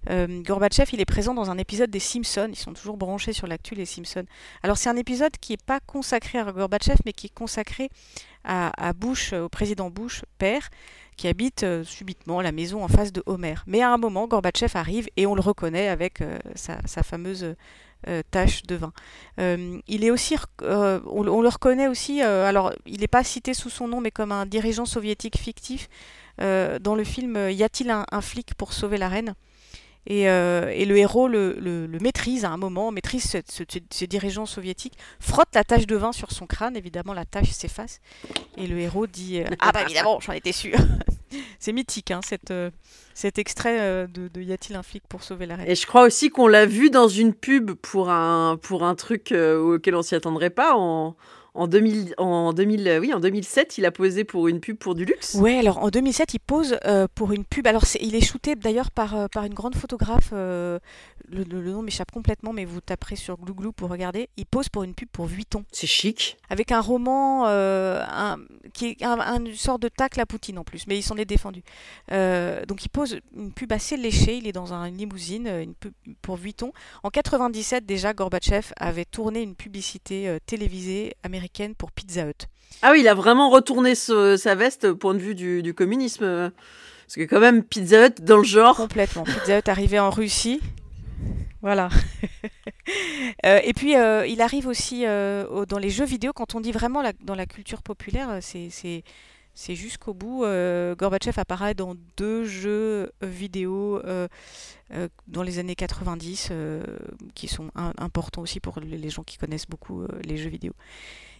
euh, 0.09 0.41
Gorbatchev, 0.41 0.89
il 0.93 1.01
est 1.01 1.05
présent 1.05 1.33
dans 1.33 1.49
un 1.49 1.57
épisode 1.57 1.89
des 1.89 1.99
Simpsons. 1.99 2.49
Ils 2.51 2.57
sont 2.57 2.73
toujours 2.73 2.97
branchés 2.97 3.33
sur 3.33 3.47
l'actu, 3.47 3.75
les 3.75 3.85
Simpsons. 3.85 4.25
Alors 4.63 4.77
c'est 4.77 4.89
un 4.89 4.97
épisode 4.97 5.33
qui 5.39 5.53
n'est 5.53 5.63
pas 5.65 5.79
consacré 5.79 6.39
à 6.39 6.51
Gorbatchev, 6.51 6.99
mais 7.05 7.13
qui 7.13 7.27
est 7.27 7.33
consacré 7.33 7.89
à, 8.47 8.93
Bush, 8.93 9.33
au 9.33 9.49
président 9.49 9.89
Bush, 9.89 10.23
père, 10.37 10.69
qui 11.17 11.27
habite 11.27 11.63
euh, 11.63 11.83
subitement 11.83 12.41
la 12.41 12.51
maison 12.51 12.83
en 12.83 12.87
face 12.87 13.11
de 13.11 13.23
Homer. 13.25 13.55
Mais 13.65 13.81
à 13.81 13.91
un 13.91 13.97
moment, 13.97 14.27
Gorbatchev 14.27 14.77
arrive 14.77 15.07
et 15.17 15.25
on 15.25 15.33
le 15.33 15.41
reconnaît 15.41 15.87
avec 15.87 16.21
euh, 16.21 16.37
sa 16.55 17.03
fameuse 17.03 17.55
euh, 18.07 18.21
tache 18.31 18.63
de 18.63 18.75
vin. 18.75 18.93
Euh, 19.39 19.79
il 19.87 20.03
est 20.03 20.11
aussi, 20.11 20.35
euh, 20.61 20.99
on, 21.07 21.27
on 21.27 21.41
le 21.41 21.49
reconnaît 21.49 21.87
aussi. 21.87 22.21
euh, 22.23 22.45
alors, 22.47 22.73
il 22.85 22.99
n'est 23.01 23.07
pas 23.07 23.23
cité 23.23 23.53
sous 23.53 23.69
son 23.69 23.87
nom, 23.87 24.01
mais 24.01 24.11
comme 24.11 24.31
un 24.31 24.45
dirigeant 24.45 24.85
soviétique 24.85 25.37
fictif 25.37 25.89
dans 26.39 26.95
le 26.95 27.03
film 27.05 27.37
Y 27.49 27.63
a-t-il 27.63 27.89
un, 27.89 28.05
un 28.11 28.21
flic 28.21 28.55
pour 28.55 28.73
sauver 28.73 28.97
la 28.97 29.07
reine? 29.09 29.35
Et, 30.07 30.23
et 30.25 30.85
le 30.85 30.97
héros 30.97 31.27
le, 31.27 31.55
le- 31.59 31.87
le 31.87 31.99
maîtrise 31.99 32.45
à 32.45 32.49
un 32.51 32.57
moment, 32.57 32.91
maîtrise 32.91 33.23
ce, 33.23 33.37
ce- 33.49 33.63
ce 33.91 34.05
dirigeant 34.05 34.45
soviétique, 34.45 34.93
frotte 35.19 35.47
la 35.55 35.63
tache 35.63 35.87
de 35.87 35.95
vin 35.95 36.11
sur 36.11 36.31
son 36.31 36.45
crâne, 36.45 36.75
évidemment 36.77 37.13
la 37.13 37.25
tache 37.25 37.49
s'efface, 37.51 38.01
et 38.57 38.67
le 38.67 38.77
héros 38.79 39.07
dit 39.07 39.41
Ah 39.59 39.71
bah 39.71 39.81
évidemment, 39.83 40.19
j'en 40.19 40.33
étais 40.33 40.51
sûr 40.51 40.75
C'est 41.59 41.73
mythique, 41.73 42.11
hein, 42.11 42.19
cette, 42.23 42.51
euh, 42.51 42.69
cet 43.13 43.37
extrait 43.39 43.77
euh, 43.79 44.07
de, 44.07 44.27
de 44.27 44.41
Y 44.41 44.53
a-t-il 44.53 44.75
un 44.75 44.83
flic 44.83 45.03
pour 45.07 45.23
sauver 45.23 45.45
la 45.45 45.55
reine? 45.55 45.67
Et 45.69 45.75
je 45.75 45.85
crois 45.87 46.03
aussi 46.03 46.29
qu'on 46.29 46.47
l'a 46.47 46.65
vu 46.65 46.89
dans 46.89 47.07
une 47.07 47.33
pub 47.33 47.71
pour 47.71 48.09
un, 48.09 48.57
pour 48.61 48.83
un 48.83 48.95
truc 48.95 49.31
euh, 49.31 49.57
auquel 49.59 49.95
on 49.95 50.01
s'y 50.01 50.15
attendrait 50.15 50.49
pas. 50.51 50.75
En, 50.75 51.15
en, 51.55 51.67
2000, 51.67 52.13
en, 52.17 52.51
2000, 52.53 52.87
euh, 52.87 52.99
oui, 52.99 53.13
en 53.13 53.19
2007, 53.19 53.77
il 53.77 53.85
a 53.85 53.91
posé 53.91 54.23
pour 54.23 54.47
une 54.47 54.59
pub 54.59 54.77
pour 54.77 54.93
du 54.93 55.05
luxe. 55.05 55.35
Ouais, 55.35 55.57
alors 55.57 55.77
en 55.79 55.89
2007, 55.89 56.33
il 56.35 56.39
pose 56.39 56.77
euh, 56.85 57.07
pour 57.15 57.31
une 57.31 57.45
pub. 57.45 57.65
Alors 57.67 57.83
il 58.01 58.13
est 58.15 58.21
shooté 58.25 58.55
d'ailleurs 58.55 58.91
par, 58.91 59.29
par 59.29 59.45
une 59.45 59.53
grande 59.53 59.75
photographe. 59.75 60.29
euh, 60.33 60.79
le, 61.31 61.43
le- 61.43 61.61
le 61.61 61.71
nom 61.71 61.81
m'échappe 61.81 62.11
complètement, 62.11 62.53
mais 62.53 62.65
vous 62.65 62.81
taperez 62.81 63.15
sur 63.15 63.37
Glouglou 63.37 63.71
pour 63.71 63.89
regarder. 63.89 64.29
Il 64.37 64.45
pose 64.45 64.69
pour 64.69 64.83
une 64.83 64.93
pub 64.93 65.09
pour 65.11 65.25
Vuitton. 65.25 65.63
C'est 65.71 65.87
chic. 65.87 66.37
avec 66.49 66.71
un 66.71 66.81
roman 66.81 67.45
euh, 67.47 68.03
un- 68.07 68.37
qui 68.73 68.87
est 68.99 69.03
un, 69.03 69.19
un- 69.19 69.43
une 69.45 69.55
sorte 69.55 69.81
de 69.81 69.87
tacle 69.89 70.19
à 70.21 70.25
Poutine 70.25 70.57
en 70.59 70.63
plus, 70.63 70.87
mais 70.87 70.97
il 70.97 71.01
s'en 71.03 71.17
est 71.17 71.25
défendu. 71.25 71.63
Euh, 72.11 72.65
donc 72.65 72.83
il 72.85 72.89
pose 72.89 73.19
une 73.35 73.51
pub 73.53 73.71
assez 73.73 73.97
léchée, 73.97 74.37
il 74.37 74.47
est 74.47 74.51
dans 74.51 74.73
un- 74.73 74.85
une 74.85 74.97
limousine, 74.97 75.47
euh, 75.47 75.63
une 75.63 75.73
pub 75.75 75.93
pour 76.21 76.35
Vuitton. 76.37 76.71
En 77.03 77.09
97 77.09 77.85
déjà, 77.85 78.13
Gorbatchev 78.13 78.73
avait 78.77 79.05
tourné 79.05 79.41
une 79.41 79.55
publicité 79.55 80.27
euh, 80.27 80.37
télévisée 80.45 81.15
américaine 81.23 81.75
pour 81.75 81.91
Pizza 81.91 82.27
Hut. 82.27 82.47
Ah 82.81 82.91
oui, 82.91 82.99
il 83.01 83.07
a 83.07 83.13
vraiment 83.13 83.49
retourné 83.49 83.95
ce- 83.95 84.35
sa 84.37 84.55
veste 84.55 84.85
au 84.85 84.95
point 84.95 85.13
de 85.13 85.19
vue 85.19 85.35
du, 85.35 85.63
du 85.63 85.73
communisme. 85.73 86.51
Parce 87.07 87.15
que 87.15 87.21
quand 87.21 87.39
même, 87.39 87.63
Pizza 87.63 88.07
Hut, 88.07 88.21
dans 88.21 88.37
le 88.37 88.43
genre... 88.43 88.75
Complètement. 88.75 89.23
Pizza 89.23 89.59
Hut 89.59 89.67
arrivé 89.69 89.99
en 89.99 90.09
Russie. 90.09 90.59
Voilà. 91.65 91.89
Euh, 93.43 93.59
et 93.63 93.73
puis, 93.73 93.95
euh, 93.95 94.27
il 94.27 94.41
arrive 94.41 94.67
aussi 94.67 95.05
euh, 95.05 95.65
dans 95.65 95.79
les 95.79 95.89
jeux 95.89 96.05
vidéo. 96.05 96.33
Quand 96.33 96.53
on 96.53 96.61
dit 96.61 96.71
vraiment 96.71 97.03
dans 97.21 97.33
la 97.33 97.47
culture 97.47 97.81
populaire, 97.81 98.37
c'est, 98.41 99.03
jusqu'au 99.75 100.13
bout. 100.13 100.45
Gorbatchev 100.95 101.39
apparaît 101.39 101.73
dans 101.73 101.95
deux 102.15 102.45
jeux 102.45 103.11
vidéo 103.23 104.01
dans 105.27 105.43
les 105.43 105.57
années 105.57 105.75
90 105.75 106.49
euh, 106.51 106.83
qui 107.33 107.47
sont 107.47 107.71
importants 107.75 108.43
aussi 108.43 108.59
pour 108.59 108.79
les 108.79 109.09
gens 109.09 109.23
qui 109.23 109.37
connaissent 109.37 109.67
beaucoup 109.67 110.05
les 110.23 110.37
jeux 110.37 110.49
vidéo. 110.49 110.73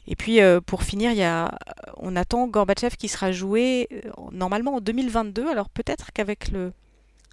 Et 0.07 0.15
puis, 0.15 0.39
pour 0.65 0.81
finir, 0.81 1.11
y 1.11 1.23
a, 1.23 1.55
on 1.97 2.15
attend 2.15 2.47
Gorbatchev 2.47 2.95
qui 2.97 3.07
sera 3.07 3.31
joué 3.31 3.87
normalement 4.31 4.75
en 4.75 4.81
2022. 4.81 5.47
Alors 5.47 5.69
peut-être 5.69 6.11
qu'avec 6.11 6.51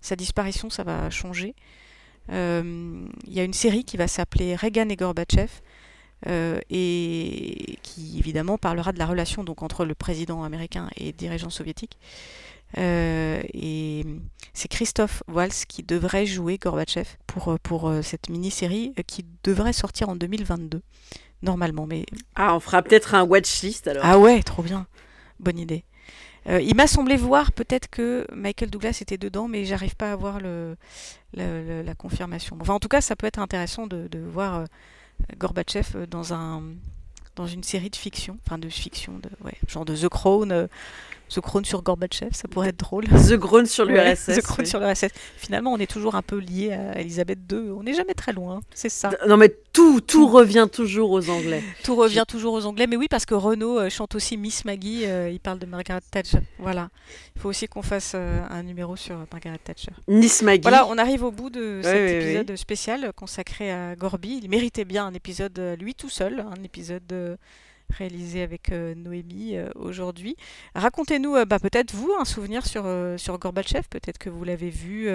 sa 0.03 0.17
disparition, 0.17 0.69
ça 0.69 0.85
va 0.85 1.09
changer. 1.09 1.55
Euh, 2.33 3.05
Il 3.27 3.33
y 3.33 3.41
a 3.41 3.45
une 3.45 3.53
série 3.53 3.85
qui 3.85 3.97
va 3.97 4.09
s'appeler 4.09 4.57
Reagan 4.57 4.89
et 4.89 4.97
Gorbatchev 4.97 5.51
euh, 6.29 6.61
et 6.71 7.79
qui 7.83 8.19
évidemment 8.19 8.57
parlera 8.59 8.93
de 8.93 8.99
la 8.99 9.07
relation 9.07 9.45
donc 9.45 9.63
entre 9.63 9.85
le 9.85 9.95
président 9.95 10.43
américain 10.45 10.89
et 10.97 11.07
le 11.07 11.13
dirigeant 11.13 11.51
soviétique. 11.51 11.99
Euh, 12.79 13.43
et 13.53 14.07
c'est 14.55 14.69
Christophe 14.69 15.23
Waltz 15.29 15.67
qui 15.67 15.83
devrait 15.83 16.25
jouer 16.25 16.57
Gorbatchev 16.57 17.07
pour, 17.27 17.59
pour 17.63 17.89
euh, 17.89 18.01
cette 18.01 18.31
mini-série 18.31 18.95
euh, 18.99 19.03
qui 19.07 19.27
devrait 19.45 19.75
sortir 19.75 20.09
en 20.09 20.17
2022 20.17 20.81
normalement. 21.43 21.87
Mais 21.87 22.07
Ah, 22.35 22.55
on 22.55 22.61
fera 22.61 22.83
peut-être 22.83 23.15
un 23.15 23.25
watchlist 23.25 23.89
alors. 23.89 24.03
ah 24.07 24.19
ouais, 24.19 24.43
trop 24.43 24.63
bien. 24.63 24.87
Bonne 25.39 25.59
idée. 25.59 25.85
Euh, 26.49 26.61
il 26.61 26.75
m'a 26.75 26.87
semblé 26.87 27.17
voir 27.17 27.53
peut-être 27.53 27.89
que 27.89 28.27
Michael 28.33 28.71
Douglas 28.71 28.99
était 29.01 29.19
dedans, 29.19 29.49
mais 29.49 29.65
j'arrive 29.65 29.95
pas 29.97 30.13
à 30.13 30.17
voir 30.17 30.41
la 31.35 31.95
confirmation. 31.97 32.57
Enfin, 32.61 32.75
en 32.75 32.81
tout 32.81 32.89
cas, 32.89 33.01
ça 33.01 33.17
peut 33.17 33.27
être 33.27 33.39
intéressant 33.39 33.87
de, 33.87 34.09
voir 34.19 34.59
euh, 34.59 34.65
Gorbatchev 35.39 36.07
dans 36.07 36.35
un 36.35 36.63
dans 37.35 37.47
une 37.47 37.63
série 37.63 37.89
de 37.89 37.97
fiction, 37.97 38.37
enfin 38.47 38.59
de 38.59 38.69
fiction, 38.69 39.19
de, 39.19 39.31
genre 39.67 39.87
de 39.87 39.97
The 39.97 40.09
Crown, 40.09 40.53
euh, 40.53 40.67
The 41.35 41.41
Crown 41.41 41.65
sur 41.65 41.83
Gorbatchev, 41.83 42.31
ça 42.33 42.49
pourrait 42.49 42.69
être 42.69 42.79
drôle. 42.79 43.05
The 43.07 43.35
Grown 43.35 43.67
sur 43.67 43.87
Ouais, 43.87 44.05
l'URSS. 44.11 44.37
The 44.39 44.43
Crown 44.43 44.61
oui. 44.61 44.67
sur 44.67 44.81
l'URSS. 44.81 45.09
Finalement, 45.37 45.73
on 45.73 45.79
est 45.79 45.91
toujours 45.91 46.15
un 46.15 46.23
peu 46.23 46.39
lié 46.39 46.73
à 46.73 47.01
Elisabeth 47.01 47.39
II. 47.51 47.71
On 47.71 47.83
n'est 47.83 47.95
jamais 47.95 48.15
très 48.15 48.33
loin, 48.33 48.61
c'est 48.75 48.89
ça. 48.89 49.11
Non 49.27 49.37
mais 49.37 49.55
tout, 49.73 50.01
tout 50.01 50.27
revient 50.29 50.69
toujours 50.71 51.11
aux 51.11 51.31
Anglais. 51.31 51.63
Tout 51.85 51.97
revient 51.97 52.25
toujours 52.29 52.55
aux 52.55 52.67
Anglais, 52.67 52.87
mais 52.87 52.97
oui, 52.97 53.07
parce 53.09 53.25
que 53.27 53.35
Renaud 53.35 53.79
euh, 53.79 53.89
chante 53.91 54.15
aussi 54.15 54.37
Miss 54.37 54.65
Maggie, 54.65 55.05
euh, 55.07 55.31
il 55.31 55.41
parle 55.41 55.59
de 55.59 55.67
Margaret 55.67 56.01
Thatcher. 56.11 56.41
Voilà. 56.59 56.91
Il 57.35 57.41
faut 57.43 57.49
aussi 57.49 57.67
qu'on 57.69 57.83
fasse 57.83 58.13
euh, 58.15 58.41
un 58.51 58.63
numéro 58.63 58.97
sur 58.97 59.17
Margaret 59.33 59.59
Thatcher. 59.59 59.93
Nice 60.09 60.43
Maggie. 60.43 60.63
Voilà, 60.63 60.87
on 60.89 60.99
arrive 60.99 61.23
au 61.25 61.31
bout 61.31 61.51
de 61.51 61.81
cet 61.83 61.95
oui, 61.95 62.01
oui. 62.01 62.11
épisode 62.25 62.57
spécial 62.57 63.13
consacré 63.17 63.73
à 63.73 63.97
Gorby. 63.97 64.41
Il 64.43 64.51
méritait 64.51 64.85
bien 64.85 65.07
un 65.07 65.15
épisode 65.15 65.59
lui 65.81 65.95
tout 65.95 66.09
seul, 66.11 66.41
un 66.41 66.63
épisode 66.63 67.03
euh, 67.13 67.37
réalisé 67.93 68.43
avec 68.43 68.73
euh, 68.73 68.95
Noémie 68.95 69.57
euh, 69.57 69.69
aujourd'hui. 69.77 70.37
Racontez-nous 70.75 71.37
euh, 71.37 71.45
bah, 71.45 71.59
peut-être 71.59 71.95
vous 71.95 72.13
un 72.19 72.25
souvenir 72.25 72.67
sur, 72.67 72.85
sur 73.17 73.39
Gorbatchev, 73.39 73.85
peut-être 73.89 74.19
que 74.19 74.31
vous 74.31 74.45
l'avez 74.45 74.71
vu. 74.71 75.09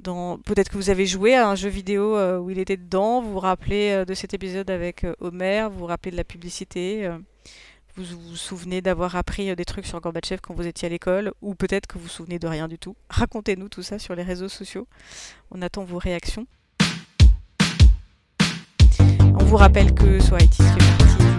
dans... 0.00 0.38
Peut-être 0.38 0.70
que 0.70 0.76
vous 0.76 0.90
avez 0.90 1.06
joué 1.06 1.34
à 1.34 1.48
un 1.48 1.54
jeu 1.54 1.68
vidéo 1.68 2.18
où 2.38 2.50
il 2.50 2.58
était 2.58 2.76
dedans, 2.76 3.20
vous 3.20 3.32
vous 3.32 3.40
rappelez 3.40 4.04
de 4.06 4.14
cet 4.14 4.34
épisode 4.34 4.70
avec 4.70 5.06
Homer, 5.20 5.68
vous 5.70 5.80
vous 5.80 5.86
rappelez 5.86 6.10
de 6.10 6.16
la 6.16 6.24
publicité, 6.24 7.08
vous 7.96 8.04
vous 8.04 8.36
souvenez 8.36 8.80
d'avoir 8.80 9.16
appris 9.16 9.54
des 9.54 9.64
trucs 9.64 9.86
sur 9.86 10.00
Gorbatchev 10.00 10.40
quand 10.40 10.54
vous 10.54 10.66
étiez 10.66 10.86
à 10.86 10.88
l'école, 10.88 11.32
ou 11.42 11.54
peut-être 11.54 11.86
que 11.86 11.94
vous 11.98 12.04
vous 12.04 12.08
souvenez 12.08 12.38
de 12.38 12.46
rien 12.46 12.68
du 12.68 12.78
tout. 12.78 12.96
Racontez-nous 13.10 13.68
tout 13.68 13.82
ça 13.82 13.98
sur 13.98 14.14
les 14.14 14.22
réseaux 14.22 14.48
sociaux. 14.48 14.86
On 15.50 15.62
attend 15.62 15.84
vos 15.84 15.98
réactions. 15.98 16.46
On 19.40 19.44
vous 19.44 19.56
rappelle 19.56 19.94
que 19.94 20.20
Soitis 20.20 20.62
fait 20.62 20.98
partie 20.98 21.37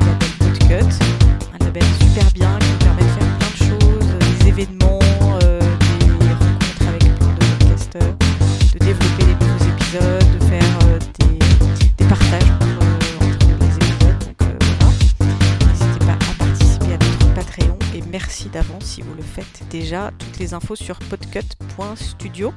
un 0.72 1.66
label 1.66 1.84
super 2.00 2.32
bien 2.32 2.60
qui 2.60 2.86
permet 2.86 3.02
de 3.02 3.08
faire 3.08 3.38
plein 3.40 3.50
de 3.50 3.80
choses, 3.80 4.40
des 4.42 4.48
événements, 4.50 5.00
euh, 5.42 5.60
des 6.00 6.34
rencontres 6.34 6.88
avec 6.88 7.04
plein 7.18 7.34
de 7.34 7.56
podcasteurs, 7.58 8.16
de 8.74 8.78
développer 8.78 9.26
des 9.26 9.46
nouveaux 9.46 9.66
épisodes, 9.66 10.40
de 10.40 10.46
faire 10.46 10.80
euh, 10.84 11.00
des, 11.98 12.06
partages 12.06 12.52
entre, 12.52 13.40
les 13.60 13.76
épisodes. 13.78 14.20
Donc 14.20 14.42
euh, 14.44 14.58
voilà. 14.70 15.72
N'hésitez 15.72 16.06
pas 16.06 16.14
à 16.14 16.34
participer 16.38 16.94
à 16.94 16.98
notre 16.98 17.34
Patreon 17.34 17.80
et 17.96 18.04
merci 18.12 18.50
d'avance 18.50 18.84
si 18.84 19.02
vous 19.02 19.16
le 19.16 19.24
faites 19.24 19.64
déjà. 19.72 20.12
Toutes 20.20 20.38
les 20.38 20.54
infos 20.54 20.76
sur 20.76 21.00
podcut.studio. 21.00 22.54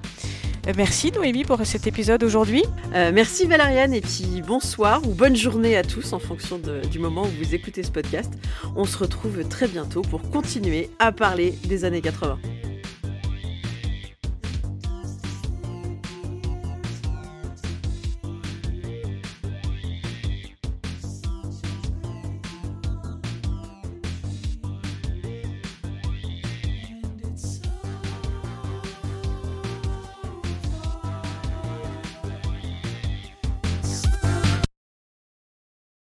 Euh, 0.66 0.72
merci 0.76 1.10
Noémie 1.10 1.44
pour 1.44 1.64
cet 1.64 1.86
épisode 1.86 2.22
aujourd'hui. 2.22 2.62
Euh, 2.94 3.10
merci 3.12 3.46
Valériane 3.46 3.92
et 3.94 4.00
puis 4.00 4.42
bonsoir 4.46 5.06
ou 5.06 5.12
bonne 5.12 5.34
journée 5.34 5.76
à 5.76 5.82
tous 5.82 6.12
en 6.12 6.18
fonction 6.18 6.60
du 6.90 6.98
moment 6.98 7.22
où 7.22 7.44
vous 7.44 7.54
écoutez 7.54 7.82
ce 7.82 7.90
podcast. 7.90 8.32
On 8.76 8.84
se 8.84 8.96
retrouve 8.96 9.46
très 9.48 9.66
bientôt 9.66 10.02
pour 10.02 10.22
continuer 10.30 10.90
à 10.98 11.10
parler 11.10 11.54
des 11.64 11.84
années 11.84 12.00
80. 12.00 12.38